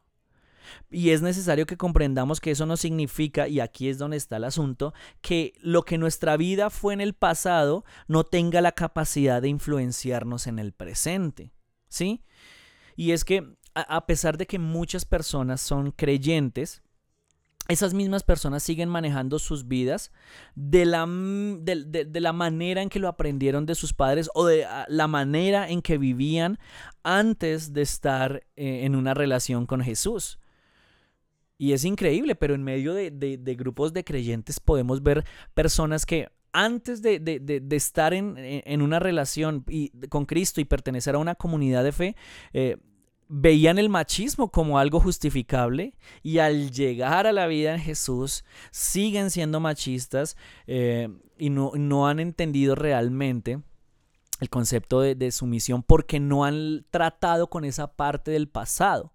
Y 0.89 1.11
es 1.11 1.21
necesario 1.21 1.65
que 1.65 1.77
comprendamos 1.77 2.39
que 2.39 2.51
eso 2.51 2.65
no 2.65 2.77
significa, 2.77 3.47
y 3.47 3.59
aquí 3.59 3.89
es 3.89 3.97
donde 3.97 4.17
está 4.17 4.37
el 4.37 4.43
asunto, 4.43 4.93
que 5.21 5.53
lo 5.61 5.83
que 5.83 5.97
nuestra 5.97 6.37
vida 6.37 6.69
fue 6.69 6.93
en 6.93 7.01
el 7.01 7.13
pasado 7.13 7.85
no 8.07 8.23
tenga 8.23 8.61
la 8.61 8.71
capacidad 8.71 9.41
de 9.41 9.49
influenciarnos 9.49 10.47
en 10.47 10.59
el 10.59 10.73
presente. 10.73 11.51
¿Sí? 11.89 12.23
Y 12.95 13.11
es 13.11 13.23
que 13.23 13.55
a 13.73 14.05
pesar 14.07 14.37
de 14.37 14.47
que 14.47 14.57
muchas 14.57 15.05
personas 15.05 15.61
son 15.61 15.91
creyentes, 15.91 16.81
esas 17.67 17.93
mismas 17.93 18.23
personas 18.23 18.63
siguen 18.63 18.89
manejando 18.89 19.39
sus 19.39 19.67
vidas 19.67 20.11
de 20.55 20.85
la, 20.85 21.05
de, 21.05 22.21
la, 22.21 22.33
manera 22.33 22.81
en 22.81 22.89
que 22.89 22.99
lo 22.99 23.07
aprendieron 23.07 23.65
de 23.65 23.75
sus 23.75 23.93
padres 23.93 24.29
o 24.33 24.45
de 24.45 24.65
la 24.87 25.07
manera 25.07 25.69
en 25.69 25.81
que 25.81 25.97
vivían 25.97 26.59
antes 27.03 27.73
de 27.73 27.81
estar 27.81 28.43
eh, 28.55 28.85
en 28.85 28.95
una 28.95 29.13
relación 29.13 29.65
con 29.65 29.81
Jesús. 29.81 30.39
Y 31.57 31.73
es 31.73 31.85
increíble, 31.85 32.35
pero 32.35 32.53
en 32.53 32.63
medio 32.63 32.93
de, 32.93 33.55
grupos 33.57 33.93
de 33.93 34.03
creyentes 34.03 34.59
podemos 34.59 35.01
ver 35.01 35.25
personas 35.53 36.05
que 36.05 36.29
antes 36.53 37.01
de, 37.01 37.63
estar 37.71 38.13
en, 38.13 38.81
una 38.81 38.99
relación 38.99 39.63
y, 39.67 39.89
con 40.09 40.25
Cristo 40.25 40.61
y 40.61 40.65
pertenecer 40.65 41.15
a 41.15 41.19
una 41.19 41.35
comunidad 41.35 41.83
de 41.83 41.91
fe, 41.91 42.15
eh, 42.53 42.77
veían 43.27 43.77
el 43.79 43.89
machismo 43.89 44.51
como 44.51 44.79
algo 44.79 44.99
justificable 44.99 45.95
y 46.23 46.37
al 46.37 46.71
llegar 46.71 47.27
a 47.27 47.33
la 47.33 47.47
vida 47.47 47.73
en 47.73 47.81
Jesús 47.81 48.45
siguen 48.71 49.31
siendo 49.31 49.59
machistas 49.59 50.37
eh, 50.67 51.09
y 51.37 51.49
no, 51.49 52.07
han 52.07 52.19
entendido 52.19 52.75
realmente 52.75 53.59
el 54.39 54.49
concepto 54.49 55.01
de 55.01 55.31
sumisión 55.31 55.81
porque 55.81 56.19
no 56.19 56.45
han 56.45 56.85
tratado 56.91 57.49
con 57.49 57.65
esa 57.65 57.95
parte 57.95 58.31
del 58.31 58.47
pasado. 58.47 59.11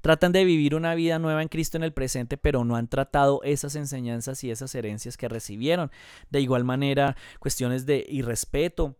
Tratan 0.00 0.32
de 0.32 0.44
vivir 0.44 0.74
una 0.74 0.94
vida 0.94 1.18
nueva 1.18 1.42
en 1.42 1.48
Cristo 1.48 1.76
en 1.76 1.82
el 1.82 1.92
presente, 1.92 2.36
pero 2.36 2.64
no 2.64 2.76
han 2.76 2.88
tratado 2.88 3.40
esas 3.42 3.74
enseñanzas 3.74 4.42
y 4.44 4.50
esas 4.50 4.74
herencias 4.74 5.16
que 5.16 5.28
recibieron. 5.28 5.90
De 6.30 6.40
igual 6.40 6.64
manera, 6.64 7.16
cuestiones 7.38 7.86
de 7.86 8.04
irrespeto, 8.08 8.96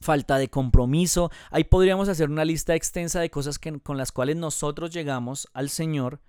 falta 0.00 0.38
de 0.38 0.48
compromiso. 0.48 1.30
Ahí 1.50 1.64
podríamos 1.64 2.08
hacer 2.08 2.30
una 2.30 2.44
lista 2.44 2.74
extensa 2.74 3.20
de 3.20 3.30
cosas 3.30 3.58
que, 3.58 3.78
con 3.80 3.96
las 3.96 4.12
cuales 4.12 4.36
nosotros 4.36 4.90
llegamos 4.90 5.48
al 5.52 5.70
Señor 5.70 6.20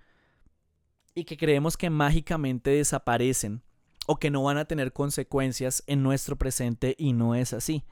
y 1.14 1.24
que 1.24 1.36
creemos 1.36 1.76
que 1.76 1.90
mágicamente 1.90 2.70
desaparecen 2.70 3.62
o 4.06 4.18
que 4.18 4.30
no 4.30 4.42
van 4.42 4.56
a 4.56 4.64
tener 4.64 4.92
consecuencias 4.92 5.82
en 5.86 6.02
nuestro 6.02 6.36
presente 6.36 6.94
y 6.98 7.12
no 7.12 7.34
es 7.34 7.52
así. 7.52 7.84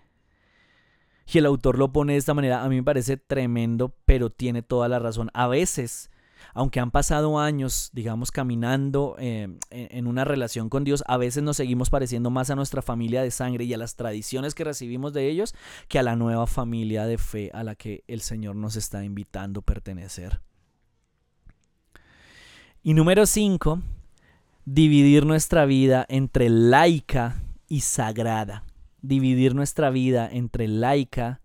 Y 1.26 1.38
el 1.38 1.46
autor 1.46 1.78
lo 1.78 1.92
pone 1.92 2.12
de 2.12 2.18
esta 2.18 2.34
manera, 2.34 2.62
a 2.62 2.68
mí 2.68 2.76
me 2.76 2.84
parece 2.84 3.16
tremendo, 3.16 3.94
pero 4.04 4.30
tiene 4.30 4.62
toda 4.62 4.88
la 4.88 5.00
razón. 5.00 5.30
A 5.34 5.48
veces, 5.48 6.10
aunque 6.54 6.78
han 6.78 6.92
pasado 6.92 7.40
años, 7.40 7.90
digamos, 7.92 8.30
caminando 8.30 9.16
em, 9.18 9.58
en 9.70 10.06
una 10.06 10.24
relación 10.24 10.68
con 10.68 10.84
Dios, 10.84 11.02
a 11.08 11.16
veces 11.16 11.42
nos 11.42 11.56
seguimos 11.56 11.90
pareciendo 11.90 12.30
más 12.30 12.50
a 12.50 12.54
nuestra 12.54 12.80
familia 12.80 13.22
de 13.22 13.32
sangre 13.32 13.64
y 13.64 13.74
a 13.74 13.78
las 13.78 13.96
tradiciones 13.96 14.54
que 14.54 14.62
recibimos 14.62 15.12
de 15.12 15.28
ellos 15.28 15.54
que 15.88 15.98
a 15.98 16.04
la 16.04 16.14
nueva 16.14 16.46
familia 16.46 17.06
de 17.06 17.18
fe 17.18 17.50
a 17.52 17.64
la 17.64 17.74
que 17.74 18.04
el 18.06 18.20
Señor 18.20 18.54
nos 18.54 18.76
está 18.76 19.04
invitando 19.04 19.60
a 19.60 19.64
pertenecer. 19.64 20.40
Y 22.84 22.94
número 22.94 23.26
5, 23.26 23.80
dividir 24.64 25.26
nuestra 25.26 25.66
vida 25.66 26.06
entre 26.08 26.48
laica 26.50 27.42
y 27.68 27.80
sagrada 27.80 28.62
dividir 29.06 29.54
nuestra 29.54 29.90
vida 29.90 30.28
entre 30.30 30.68
laica 30.68 31.40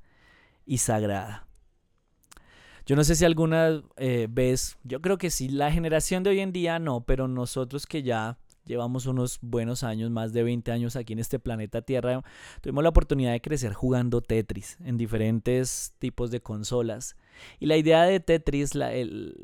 y 0.66 0.80
sagrada. 0.80 1.48
Yo 2.86 2.96
no 2.96 3.04
sé 3.04 3.16
si 3.16 3.26
alguna 3.26 3.84
eh, 3.98 4.28
vez, 4.30 4.78
yo 4.84 5.02
creo 5.02 5.18
que 5.18 5.30
sí, 5.30 5.50
la 5.50 5.72
generación 5.72 6.24
de 6.24 6.32
hoy 6.32 6.40
en 6.40 6.52
día 6.52 6.80
no, 6.80 7.02
pero 7.02 7.28
nosotros 7.28 7.86
que 7.86 8.04
ya 8.04 8.38
llevamos 8.66 9.06
unos 9.06 9.40
buenos 9.42 9.84
años, 9.84 10.10
más 10.12 10.34
de 10.34 10.44
20 10.44 10.72
años 10.72 10.96
aquí 10.96 11.14
en 11.14 11.20
este 11.20 11.40
planeta 11.40 11.82
Tierra, 11.82 12.24
tuvimos 12.62 12.84
la 12.84 12.90
oportunidad 12.90 13.32
de 13.32 13.42
crecer 13.42 13.74
jugando 13.74 14.22
Tetris 14.22 14.78
en 14.84 14.98
diferentes 14.98 15.94
tipos 16.00 16.32
de 16.32 16.42
consolas. 16.42 17.16
Y 17.60 17.68
la 17.68 17.78
idea 17.78 18.04
de 18.04 18.20
Tetris, 18.20 18.76
la, 18.76 18.94
el, 18.94 19.36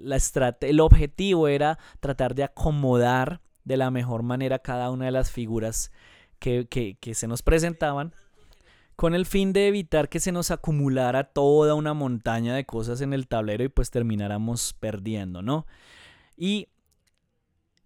el 0.61 0.79
objetivo 0.79 1.47
era 1.47 1.77
tratar 1.99 2.35
de 2.35 2.43
acomodar 2.43 3.41
de 3.63 3.77
la 3.77 3.91
mejor 3.91 4.23
manera 4.23 4.59
cada 4.59 4.89
una 4.91 5.05
de 5.05 5.11
las 5.11 5.31
figuras 5.31 5.91
que, 6.39 6.97
se 7.13 7.27
nos 7.27 7.41
presentaban 7.41 8.13
con 8.95 9.13
el 9.13 9.25
fin 9.25 9.53
de 9.53 9.67
evitar 9.67 10.09
que 10.09 10.19
se 10.19 10.31
nos 10.31 10.49
acumulara 10.49 11.25
toda 11.25 11.75
una 11.75 11.93
montaña 11.93 12.55
de 12.55 12.65
cosas 12.65 13.01
en 13.01 13.13
el 13.13 13.27
tablero 13.27 13.63
y 13.63 13.69
pues 13.69 13.91
termináramos 13.91 14.73
perdiendo, 14.73 15.41
¿no? 15.41 15.67
Y 16.35 16.69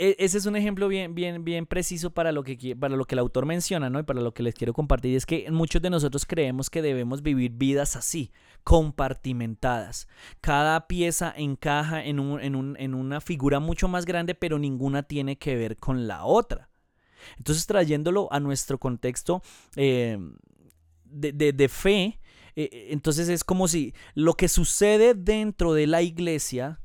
e, 0.01 0.15
ese 0.17 0.39
es 0.39 0.47
un 0.47 0.55
ejemplo 0.55 0.87
bien, 0.87 1.13
bien, 1.13 1.43
bien 1.43 1.67
preciso 1.67 2.09
para 2.09 2.31
lo, 2.31 2.43
que, 2.43 2.75
para 2.75 2.95
lo 2.95 3.05
que 3.05 3.13
el 3.13 3.19
autor 3.19 3.45
menciona, 3.45 3.91
¿no? 3.91 3.99
Y 3.99 4.03
para 4.03 4.19
lo 4.19 4.33
que 4.33 4.41
les 4.41 4.55
quiero 4.55 4.73
compartir. 4.73 5.15
Es 5.15 5.27
que 5.27 5.51
muchos 5.51 5.79
de 5.79 5.91
nosotros 5.91 6.25
creemos 6.25 6.71
que 6.71 6.81
debemos 6.81 7.21
vivir 7.21 7.51
vidas 7.51 7.95
así, 7.95 8.31
compartimentadas. 8.63 10.07
Cada 10.41 10.87
pieza 10.87 11.31
encaja 11.37 12.03
en, 12.03 12.19
en 12.19 12.93
una 12.95 13.21
figura 13.21 13.59
mucho 13.59 13.87
más 13.87 14.05
grande, 14.05 14.33
pero 14.33 14.57
ninguna 14.57 15.03
tiene 15.03 15.37
que 15.37 15.55
ver 15.55 15.77
con 15.77 16.07
la 16.07 16.25
otra. 16.25 16.70
Entonces, 17.37 17.65
trayéndolo 17.65 18.27
a 18.31 18.39
nuestro 18.39 18.77
contexto 18.77 19.41
eh, 19.75 20.17
de, 21.05 21.69
fe, 21.69 22.19
eh, 22.55 22.87
entonces 22.91 23.29
es 23.29 23.43
como 23.43 23.67
si 23.67 23.93
lo 24.13 24.33
que 24.33 24.47
sucede 24.47 25.13
dentro 25.13 25.73
de 25.73 25.87
la 25.87 26.01
iglesia 26.01 26.80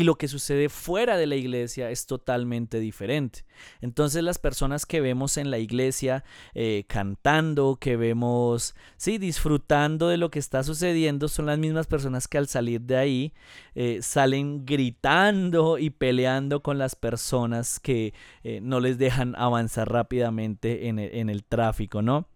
y 0.00 0.04
lo 0.04 0.14
que 0.14 0.28
sucede 0.28 0.70
fuera 0.70 1.18
de 1.18 1.26
la 1.26 1.36
iglesia 1.36 1.90
es 1.90 2.06
totalmente 2.06 2.80
diferente. 2.80 3.44
Entonces 3.82 4.22
las 4.22 4.38
personas 4.38 4.86
que 4.86 5.02
vemos 5.02 5.36
en 5.36 5.50
la 5.50 5.58
iglesia 5.58 6.24
eh, 6.54 6.86
cantando, 6.88 7.76
que 7.78 7.98
vemos, 7.98 8.74
sí, 8.96 9.18
disfrutando 9.18 10.08
de 10.08 10.16
lo 10.16 10.30
que 10.30 10.38
está 10.38 10.62
sucediendo, 10.62 11.28
son 11.28 11.44
las 11.44 11.58
mismas 11.58 11.86
personas 11.86 12.28
que 12.28 12.38
al 12.38 12.48
salir 12.48 12.80
de 12.80 12.96
ahí 12.96 13.34
eh, 13.74 13.98
salen 14.00 14.64
gritando 14.64 15.76
y 15.76 15.90
peleando 15.90 16.62
con 16.62 16.78
las 16.78 16.96
personas 16.96 17.78
que 17.78 18.14
eh, 18.42 18.60
no 18.62 18.80
les 18.80 18.96
dejan 18.96 19.34
avanzar 19.36 19.92
rápidamente 19.92 20.88
en 20.88 20.98
en 20.98 21.28
el 21.28 21.44
tráfico, 21.44 22.00
¿no? 22.00 22.26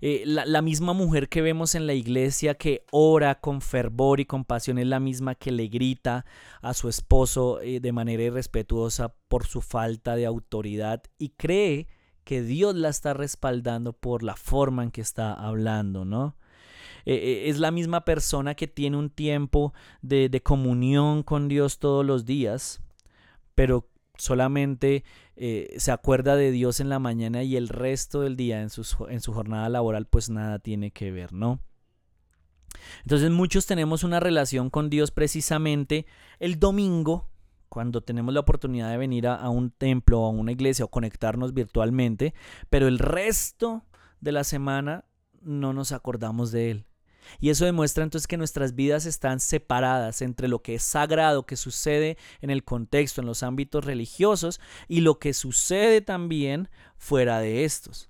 Eh, 0.00 0.22
la, 0.26 0.62
misma 0.62 0.92
mujer 0.92 1.28
que 1.28 1.42
vemos 1.42 1.74
en 1.74 1.86
la 1.86 1.94
iglesia 1.94 2.54
que 2.54 2.84
ora 2.90 3.40
con 3.40 3.60
fervor 3.60 4.20
y 4.20 4.24
compasión 4.24 4.78
es 4.78 4.86
la 4.86 5.00
misma 5.00 5.34
que 5.34 5.52
le 5.52 5.68
grita 5.68 6.24
a 6.60 6.74
su 6.74 6.88
esposo 6.88 7.60
eh, 7.60 7.80
de 7.80 7.92
manera 7.92 8.22
irrespetuosa 8.22 9.14
por 9.28 9.46
su 9.46 9.60
falta 9.60 10.16
de 10.16 10.26
autoridad 10.26 11.02
y 11.18 11.30
cree 11.30 11.88
que 12.24 12.42
Dios 12.42 12.74
la 12.74 12.88
está 12.88 13.14
respaldando 13.14 13.92
por 13.92 14.22
la 14.22 14.36
forma 14.36 14.82
en 14.82 14.90
que 14.90 15.00
está 15.00 15.32
hablando, 15.32 16.04
¿no? 16.04 16.36
Eh, 17.04 17.44
es 17.46 17.58
la 17.58 17.72
misma 17.72 18.04
persona 18.04 18.54
que 18.54 18.68
tiene 18.68 18.96
un 18.96 19.10
tiempo 19.10 19.72
de, 20.02 20.28
de 20.28 20.40
comunión 20.40 21.24
con 21.24 21.48
Dios 21.48 21.80
todos 21.80 22.06
los 22.06 22.24
días, 22.24 22.80
pero 23.56 23.88
solamente 24.16 25.04
eh, 25.36 25.74
se 25.78 25.92
acuerda 25.92 26.36
de 26.36 26.50
Dios 26.50 26.80
en 26.80 26.88
la 26.88 26.98
mañana 26.98 27.42
y 27.42 27.56
el 27.56 27.68
resto 27.68 28.20
del 28.20 28.36
día 28.36 28.60
en, 28.60 28.68
en 29.08 29.20
su 29.20 29.32
jornada 29.32 29.68
laboral 29.68 30.06
pues 30.06 30.30
nada 30.30 30.58
tiene 30.58 30.90
que 30.90 31.10
ver, 31.10 31.32
¿no? 31.32 31.60
Entonces 33.02 33.30
muchos 33.30 33.66
tenemos 33.66 34.02
una 34.04 34.20
relación 34.20 34.70
con 34.70 34.90
Dios 34.90 35.10
precisamente 35.10 36.06
el 36.38 36.58
domingo, 36.58 37.28
cuando 37.68 38.02
tenemos 38.02 38.34
la 38.34 38.40
oportunidad 38.40 38.90
de 38.90 38.98
venir 38.98 39.26
a, 39.26 39.36
a, 39.36 39.48
un 39.48 39.70
templo 39.70 40.20
o 40.20 40.26
a 40.26 40.30
una 40.30 40.52
iglesia 40.52 40.84
o 40.84 40.88
conectarnos 40.88 41.54
virtualmente, 41.54 42.34
pero 42.68 42.88
el 42.88 42.98
resto 42.98 43.84
de 44.20 44.32
la 44.32 44.44
semana 44.44 45.06
no 45.40 45.72
nos 45.72 45.92
acordamos 45.92 46.52
de 46.52 46.70
Él. 46.70 46.86
Y 47.40 47.50
eso 47.50 47.64
demuestra 47.64 48.04
entonces 48.04 48.26
que 48.26 48.36
nuestras 48.36 48.74
vidas 48.74 49.06
están 49.06 49.40
separadas 49.40 50.22
entre 50.22 50.48
lo 50.48 50.62
que 50.62 50.74
es 50.76 50.82
sagrado, 50.82 51.46
que 51.46 51.56
sucede 51.56 52.16
en 52.40 52.50
el 52.50 52.64
contexto, 52.64 53.20
en 53.20 53.26
los 53.26 53.42
ámbitos 53.42 53.84
religiosos, 53.84 54.60
y 54.88 55.00
lo 55.00 55.18
que 55.18 55.34
sucede 55.34 56.00
también 56.00 56.68
fuera 56.96 57.40
de 57.40 57.64
estos. 57.64 58.08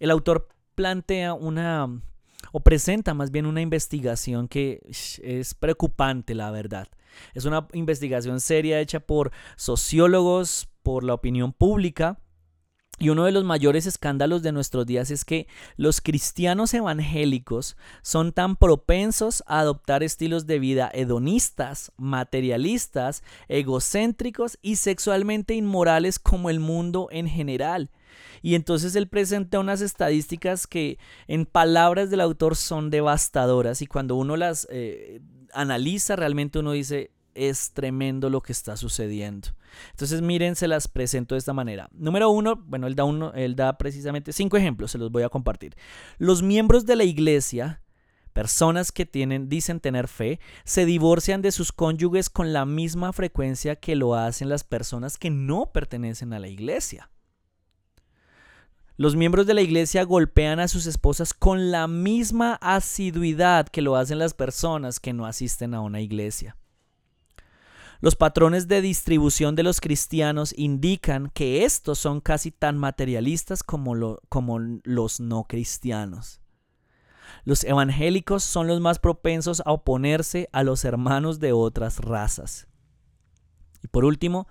El 0.00 0.10
autor 0.10 0.48
plantea 0.74 1.34
una, 1.34 2.02
o 2.52 2.60
presenta 2.60 3.14
más 3.14 3.30
bien 3.30 3.46
una 3.46 3.60
investigación 3.60 4.48
que 4.48 4.80
es 4.88 5.54
preocupante, 5.54 6.34
la 6.34 6.50
verdad. 6.50 6.88
Es 7.32 7.44
una 7.44 7.68
investigación 7.72 8.40
seria 8.40 8.80
hecha 8.80 9.00
por 9.00 9.30
sociólogos, 9.56 10.68
por 10.82 11.04
la 11.04 11.14
opinión 11.14 11.52
pública, 11.52 12.18
Y 12.98 13.08
uno 13.08 13.24
de 13.24 13.32
los 13.32 13.42
mayores 13.42 13.86
escándalos 13.86 14.42
de 14.42 14.52
nuestros 14.52 14.86
días 14.86 15.10
es 15.10 15.24
que 15.24 15.48
los 15.76 16.00
cristianos 16.00 16.72
evangélicos 16.74 17.76
son 18.02 18.32
tan 18.32 18.54
propensos 18.54 19.42
a 19.46 19.58
adoptar 19.58 20.04
estilos 20.04 20.46
de 20.46 20.60
vida 20.60 20.90
hedonistas, 20.94 21.90
materialistas, 21.96 23.24
egocéntricos 23.48 24.58
y 24.62 24.76
sexualmente 24.76 25.54
inmorales 25.54 26.20
como 26.20 26.50
el 26.50 26.60
mundo 26.60 27.08
en 27.10 27.28
general. 27.28 27.90
Y 28.42 28.54
entonces 28.54 28.94
él 28.94 29.08
presenta 29.08 29.58
unas 29.58 29.80
estadísticas 29.80 30.68
que 30.68 30.98
en 31.26 31.46
palabras 31.46 32.10
del 32.10 32.20
autor 32.20 32.54
son 32.54 32.90
devastadoras 32.90 33.82
y 33.82 33.86
cuando 33.86 34.14
uno 34.14 34.36
las 34.36 34.68
eh, 34.70 35.20
analiza 35.52 36.14
realmente 36.14 36.58
uno 36.58 36.72
dice, 36.72 37.10
es 37.34 37.72
tremendo 37.72 38.30
lo 38.30 38.40
que 38.40 38.52
está 38.52 38.76
sucediendo. 38.76 39.48
Entonces, 39.90 40.22
miren, 40.22 40.56
se 40.56 40.68
las 40.68 40.88
presento 40.88 41.34
de 41.34 41.38
esta 41.38 41.52
manera. 41.52 41.88
Número 41.92 42.30
uno, 42.30 42.56
bueno, 42.56 42.86
él 42.86 42.94
da, 42.94 43.04
uno, 43.04 43.32
da 43.54 43.76
precisamente 43.78 44.32
cinco 44.32 44.56
ejemplos, 44.56 44.90
se 44.90 44.98
los 44.98 45.10
voy 45.10 45.22
a 45.22 45.28
compartir. 45.28 45.76
Los 46.18 46.42
miembros 46.42 46.86
de 46.86 46.96
la 46.96 47.04
iglesia, 47.04 47.82
personas 48.32 48.92
que 48.92 49.06
tienen, 49.06 49.48
dicen 49.48 49.80
tener 49.80 50.08
fe, 50.08 50.40
se 50.64 50.84
divorcian 50.84 51.42
de 51.42 51.52
sus 51.52 51.72
cónyuges 51.72 52.30
con 52.30 52.52
la 52.52 52.64
misma 52.66 53.12
frecuencia 53.12 53.76
que 53.76 53.96
lo 53.96 54.14
hacen 54.14 54.48
las 54.48 54.64
personas 54.64 55.18
que 55.18 55.30
no 55.30 55.72
pertenecen 55.72 56.32
a 56.32 56.38
la 56.38 56.48
iglesia. 56.48 57.10
Los 58.96 59.16
miembros 59.16 59.46
de 59.46 59.54
la 59.54 59.62
iglesia 59.62 60.04
golpean 60.04 60.60
a 60.60 60.68
sus 60.68 60.86
esposas 60.86 61.34
con 61.34 61.72
la 61.72 61.88
misma 61.88 62.54
asiduidad 62.60 63.68
que 63.68 63.82
lo 63.82 63.96
hacen 63.96 64.20
las 64.20 64.34
personas 64.34 65.00
que 65.00 65.12
no 65.12 65.26
asisten 65.26 65.74
a 65.74 65.80
una 65.80 66.00
iglesia. 66.00 66.56
Los 68.04 68.16
patrones 68.16 68.68
de 68.68 68.82
distribución 68.82 69.54
de 69.54 69.62
los 69.62 69.80
cristianos 69.80 70.52
indican 70.58 71.30
que 71.32 71.64
estos 71.64 71.98
son 71.98 72.20
casi 72.20 72.50
tan 72.50 72.76
materialistas 72.76 73.62
como, 73.62 74.20
como 74.28 74.58
los 74.58 75.20
no 75.20 75.44
cristianos. 75.44 76.42
Los 77.44 77.64
evangélicos 77.64 78.44
son 78.44 78.66
los 78.66 78.78
más 78.78 78.98
propensos 78.98 79.62
a 79.64 79.72
oponerse 79.72 80.50
a 80.52 80.64
los 80.64 80.84
hermanos 80.84 81.40
de 81.40 81.54
otras 81.54 81.98
razas. 82.00 82.66
Y 83.82 83.88
por 83.88 84.04
último, 84.04 84.48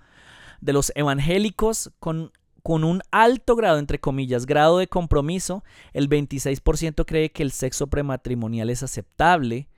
de 0.60 0.72
los 0.72 0.90
evangélicos 0.96 1.92
con, 2.00 2.32
con 2.64 2.82
un 2.82 3.02
alto 3.12 3.54
grado, 3.54 3.78
entre 3.78 4.00
comillas, 4.00 4.46
grado 4.46 4.78
de 4.78 4.88
compromiso, 4.88 5.62
el 5.92 6.08
26% 6.08 7.04
cree 7.06 7.30
que 7.30 7.44
el 7.44 7.52
sexo 7.52 7.86
prematrimonial 7.86 8.68
es 8.68 8.82
aceptable 8.82 9.68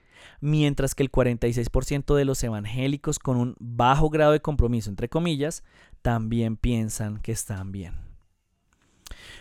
mientras 0.40 0.94
que 0.94 1.02
el 1.02 1.10
46% 1.10 2.14
de 2.14 2.24
los 2.24 2.42
evangélicos 2.42 3.18
con 3.18 3.36
un 3.36 3.56
bajo 3.58 4.10
grado 4.10 4.32
de 4.32 4.40
compromiso, 4.40 4.90
entre 4.90 5.08
comillas, 5.08 5.64
también 6.02 6.56
piensan 6.56 7.18
que 7.18 7.32
están 7.32 7.72
bien. 7.72 8.06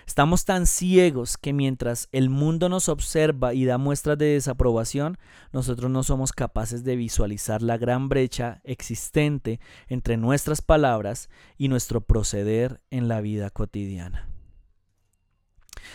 Estamos 0.06 0.46
tan 0.46 0.68
ciegos 0.68 1.38
que 1.38 1.54
mientras 1.54 2.10
el 2.12 2.30
mundo 2.30 2.70
nos 2.70 2.90
observa 2.90 3.54
y 3.54 3.66
da 3.66 3.78
muestras 3.78 4.18
de 4.18 4.26
desaprobación, 4.26 5.18
nosotros 5.52 5.90
no 5.90 6.04
somos 6.04 6.32
capaces 6.32 6.84
de 6.84 6.96
visualizar 6.96 7.62
la 7.62 7.78
gran 7.78 8.08
brecha 8.08 8.62
existente 8.64 9.60
entre 9.88 10.18
nuestras 10.18 10.62
palabras 10.62 11.30
y 11.58 11.68
nuestro 11.68 12.02
proceder 12.02 12.82
en 12.92 13.08
la 13.08 13.22
vida 13.22 13.50
cotidiana. 13.50 14.28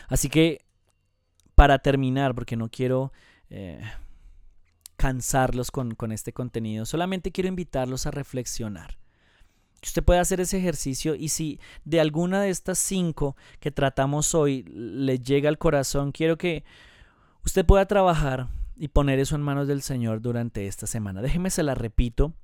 Así 0.08 0.28
que, 0.28 0.64
para 1.54 1.78
terminar, 1.78 2.34
porque 2.34 2.56
no 2.56 2.68
quiero 2.68 3.12
eh, 3.48 3.80
cansarlos 5.00 5.70
con, 5.70 5.96
este 6.12 6.34
contenido. 6.34 6.84
Solamente 6.84 7.32
quiero 7.32 7.48
invitarlos 7.48 8.04
a 8.04 8.10
reflexionar. 8.10 8.98
Usted 9.82 10.04
puede 10.04 10.20
hacer 10.20 10.42
ese 10.42 10.58
ejercicio 10.58 11.14
y 11.14 11.30
si 11.30 11.58
de 11.86 12.02
alguna 12.02 12.42
de 12.42 12.50
estas 12.50 12.78
cinco 12.78 13.34
que 13.60 13.70
tratamos 13.70 14.34
hoy 14.34 14.62
le 14.64 15.18
llega 15.18 15.48
al 15.48 15.56
corazón, 15.56 16.12
quiero 16.12 16.36
que 16.36 16.64
usted 17.46 17.64
pueda 17.64 17.86
trabajar 17.86 18.48
y 18.76 18.88
poner 18.88 19.18
eso 19.20 19.36
en 19.36 19.40
manos 19.40 19.68
del 19.68 19.80
Señor 19.80 20.20
durante 20.20 20.66
esta 20.66 20.86
semana. 20.86 21.22
Déjeme 21.22 21.48
se 21.48 21.62
la 21.62 21.74
repito. 21.74 22.34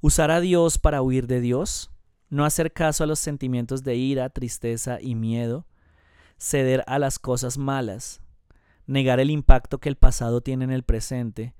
Usar 0.00 0.30
a 0.30 0.38
Dios 0.38 0.78
para 0.78 1.02
huir 1.02 1.26
de 1.26 1.40
Dios. 1.40 1.90
No 2.30 2.44
hacer 2.44 2.72
caso 2.72 3.02
a 3.02 3.08
los 3.08 3.18
sentimientos 3.18 3.82
de 3.82 3.96
ira, 3.96 4.30
tristeza 4.30 5.00
y 5.00 5.16
miedo. 5.16 5.66
Ceder 6.38 6.84
a 6.86 7.00
las 7.00 7.18
cosas 7.18 7.58
malas. 7.58 8.22
Negar 8.86 9.18
el 9.18 9.32
impacto 9.32 9.80
que 9.80 9.88
el 9.88 9.96
pasado 9.96 10.42
tiene 10.42 10.62
en 10.62 10.70
el 10.70 10.84
presente 10.84 11.56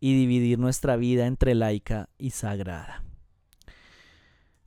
y 0.00 0.14
dividir 0.14 0.58
nuestra 0.58 0.96
vida 0.96 1.26
entre 1.26 1.54
laica 1.54 2.08
y 2.18 2.30
sagrada. 2.30 3.02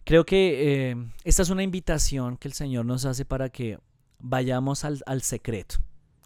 Creo 0.04 0.26
que 0.26 0.92
eh, 0.92 0.96
esta 1.24 1.44
es 1.44 1.50
una 1.50 1.64
invitación 1.64 2.38
que 2.38 2.48
el 2.48 2.54
Señor 2.54 2.86
nos 2.86 3.06
hace 3.06 3.26
para 3.26 3.50
que 3.50 3.78
vayamos 4.18 4.84
al, 4.84 5.02
al 5.06 5.22
secreto, 5.22 5.76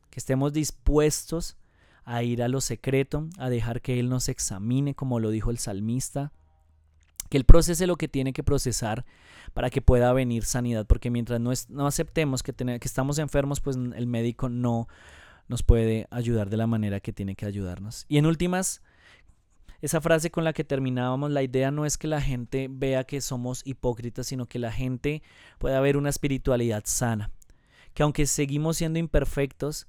que 0.09 0.19
estemos 0.19 0.53
dispuestos 0.53 1.57
a 2.05 2.23
ir 2.23 2.43
a 2.43 2.47
lo 2.47 2.61
secreto, 2.61 3.27
a 3.37 3.49
dejar 3.49 3.81
que 3.81 3.99
Él 3.99 4.09
nos 4.09 4.29
examine, 4.29 4.95
como 4.95 5.19
lo 5.19 5.31
dijo 5.31 5.51
el 5.51 5.57
salmista, 5.57 6.31
que 7.29 7.37
Él 7.37 7.45
procese 7.45 7.87
lo 7.87 7.95
que 7.95 8.07
tiene 8.07 8.31
que 8.33 8.43
procesar 8.43 9.05
para 9.53 9.69
que 9.69 9.81
pueda 9.81 10.13
venir 10.13 10.45
sanidad, 10.45 10.85
porque 10.85 11.09
mientras 11.09 11.39
no, 11.39 11.51
no 11.69 11.87
aceptemos 11.87 12.43
que, 12.43 12.53
que 12.53 12.87
estamos 12.87 13.19
enfermos, 13.19 13.59
pues 13.59 13.75
el 13.75 14.07
médico 14.07 14.49
no 14.49 14.87
nos 15.47 15.63
puede 15.63 16.07
ayudar 16.09 16.49
de 16.49 16.57
la 16.57 16.67
manera 16.67 16.99
que 16.99 17.13
tiene 17.13 17.35
que 17.35 17.45
ayudarnos. 17.45 18.05
Y 18.07 18.17
en 18.17 18.25
últimas, 18.25 18.81
esa 19.83 19.99
frase 19.99 20.31
con 20.31 20.45
la 20.45 20.53
que 20.53 20.63
terminábamos, 20.63 21.29
la 21.31 21.43
idea 21.43 21.69
no 21.69 21.85
es 21.85 21.97
que 21.97 22.07
la 22.07 22.21
gente 22.21 22.69
vea 22.71 23.03
que 23.03 23.19
somos 23.19 23.61
hipócritas, 23.65 24.27
sino 24.27 24.45
que 24.45 24.57
la 24.57 24.71
gente 24.71 25.21
pueda 25.59 25.81
ver 25.81 25.97
una 25.97 26.09
espiritualidad 26.09 26.83
sana. 26.85 27.31
Que 27.93 28.03
aunque 28.03 28.25
seguimos 28.25 28.77
siendo 28.77 28.97
imperfectos, 28.97 29.87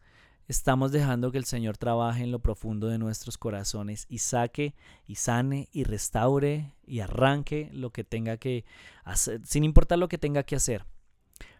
estamos 0.49 0.91
dejando 0.91 1.31
que 1.31 1.39
el 1.39 1.45
Señor 1.45 1.77
trabaje 1.79 2.25
en 2.25 2.33
lo 2.33 2.41
profundo 2.41 2.89
de 2.89 2.99
nuestros 2.99 3.39
corazones 3.39 4.07
y 4.09 4.19
saque 4.19 4.75
y 5.07 5.15
sane 5.15 5.69
y 5.71 5.85
restaure 5.85 6.75
y 6.85 6.99
arranque 6.99 7.71
lo 7.73 7.91
que 7.91 8.03
tenga 8.03 8.37
que 8.37 8.65
hacer, 9.05 9.43
sin 9.45 9.63
importar 9.63 10.01
lo 10.01 10.09
que 10.09 10.19
tenga 10.19 10.43
que 10.43 10.57
hacer. 10.57 10.87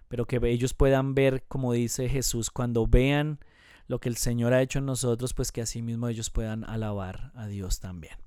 Pero 0.09 0.27
que 0.27 0.41
ellos 0.43 0.75
puedan 0.75 1.15
ver, 1.15 1.45
como 1.47 1.73
dice 1.73 2.09
Jesús, 2.09 2.51
cuando 2.51 2.89
vean 2.89 3.39
lo 3.87 4.01
que 4.01 4.09
el 4.09 4.17
Señor 4.17 4.55
ha 4.55 4.61
hecho 4.61 4.81
en 4.81 4.87
nosotros, 4.87 5.35
pues 5.35 5.53
que 5.53 5.63
así 5.63 5.83
mismo 5.83 6.09
ellos 6.09 6.31
puedan 6.31 6.65
alabar 6.65 7.31
a 7.37 7.47
Dios 7.47 7.79
también. 7.79 8.24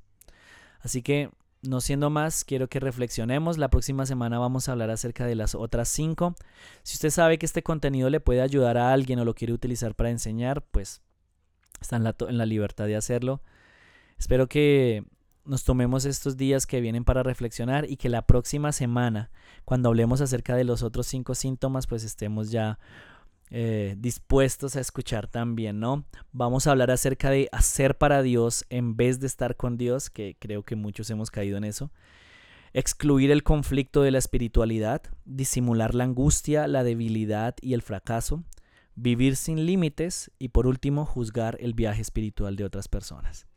Así 0.82 1.02
que, 1.02 1.30
no 1.62 1.82
siendo 1.82 2.10
más, 2.10 2.44
quiero 2.44 2.68
que 2.68 2.80
reflexionemos. 2.80 3.58
La 3.58 3.70
próxima 3.70 4.06
semana 4.06 4.40
vamos 4.40 4.68
a 4.68 4.74
hablar 4.74 4.90
acerca 4.90 5.26
de 5.26 5.36
las 5.36 5.56
otras 5.56 5.90
cinco. 5.90 6.36
Si 6.84 6.96
usted 6.96 7.10
sabe 7.10 7.38
que 7.38 7.46
este 7.46 7.64
contenido 7.64 8.10
le 8.10 8.20
puede 8.20 8.42
ayudar 8.42 8.78
a 8.78 8.94
alguien 8.94 9.20
o 9.20 9.26
lo 9.26 9.34
quiere 9.34 9.54
utilizar 9.54 9.96
para 9.96 10.10
enseñar, 10.10 10.62
pues 10.62 11.02
está 11.82 11.98
en 11.98 12.38
la, 12.38 12.46
libertad 12.46 12.86
de 12.86 12.96
hacerlo. 12.96 13.42
Espero 14.18 14.48
que 14.48 15.04
nos 15.46 15.64
tomemos 15.64 16.06
estos 16.06 16.38
días 16.38 16.66
que 16.66 16.82
vienen 16.82 17.06
para 17.06 17.24
reflexionar 17.24 17.90
y 17.90 17.98
que 17.98 18.10
la 18.10 18.24
próxima 18.24 18.72
semana, 18.72 19.32
cuando 19.66 19.90
hablemos 19.90 20.22
acerca 20.22 20.56
de 20.56 20.64
los 20.64 20.84
otros 20.84 21.08
cinco 21.08 21.36
síntomas, 21.36 21.88
pues 21.88 22.04
estemos 22.04 22.52
ya 22.52 22.80
eh, 23.50 23.96
dispuestos 23.98 24.76
a 24.76 24.82
escuchar 24.82 25.28
también, 25.28 25.80
¿no? 25.80 26.06
Vamos 26.34 26.68
a 26.68 26.72
hablar 26.72 26.92
acerca 26.92 27.30
de 27.30 27.48
hacer 27.52 27.98
para 27.98 28.22
Dios 28.22 28.66
en 28.70 28.98
vez 28.98 29.20
de 29.20 29.28
estar 29.28 29.56
con 29.56 29.78
Dios, 29.78 30.10
que 30.10 30.36
creo 30.40 30.64
que 30.64 30.76
muchos 30.76 31.10
hemos 31.10 31.32
caído 31.32 31.58
en 31.58 31.64
eso. 31.64 31.92
Excluir 32.74 33.32
el 33.32 33.44
conflicto 33.44 34.02
de 34.02 34.12
la 34.12 34.18
espiritualidad, 34.18 35.02
disimular 35.24 35.96
la 35.96 36.04
angustia, 36.04 36.68
la 36.68 36.84
debilidad 36.84 37.56
y 37.62 37.74
el 37.74 37.82
fracaso, 37.82 38.44
vivir 38.96 39.38
sin 39.38 39.66
límites 39.66 40.30
y 40.38 40.50
por 40.50 40.68
último 40.68 41.06
juzgar 41.06 41.58
el 41.62 41.74
viaje 41.74 42.02
espiritual 42.02 42.58
de 42.58 42.66
otras 42.66 42.90
personas. 42.90 43.48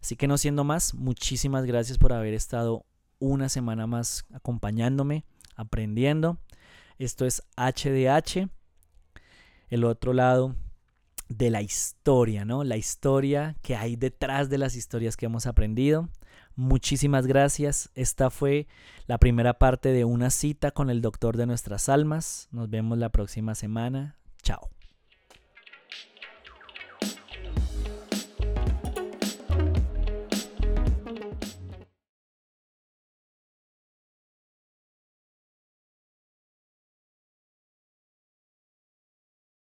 Así 0.00 0.16
que 0.16 0.26
no 0.26 0.36
siendo 0.36 0.64
más, 0.64 0.94
muchísimas 0.94 1.64
gracias 1.64 1.96
por 1.96 2.12
haber 2.12 2.34
estado 2.34 2.84
una 3.20 3.48
semana 3.48 3.86
más 3.86 4.24
acompañándome, 4.32 5.24
aprendiendo. 5.54 6.38
Esto 6.98 7.24
es 7.24 7.44
HDH 7.56 8.50
el 9.72 9.84
otro 9.84 10.12
lado 10.12 10.54
de 11.30 11.48
la 11.48 11.62
historia, 11.62 12.44
¿no? 12.44 12.62
La 12.62 12.76
historia 12.76 13.56
que 13.62 13.74
hay 13.74 13.96
detrás 13.96 14.50
de 14.50 14.58
las 14.58 14.76
historias 14.76 15.16
que 15.16 15.24
hemos 15.24 15.46
aprendido. 15.46 16.10
Muchísimas 16.56 17.26
gracias. 17.26 17.90
Esta 17.94 18.28
fue 18.28 18.66
la 19.06 19.16
primera 19.16 19.54
parte 19.54 19.88
de 19.88 20.04
una 20.04 20.28
cita 20.28 20.72
con 20.72 20.90
el 20.90 21.00
doctor 21.00 21.38
de 21.38 21.46
nuestras 21.46 21.88
almas. 21.88 22.48
Nos 22.52 22.68
vemos 22.68 22.98
la 22.98 23.08
próxima 23.08 23.54
semana. 23.54 24.18
Chao. 24.42 24.68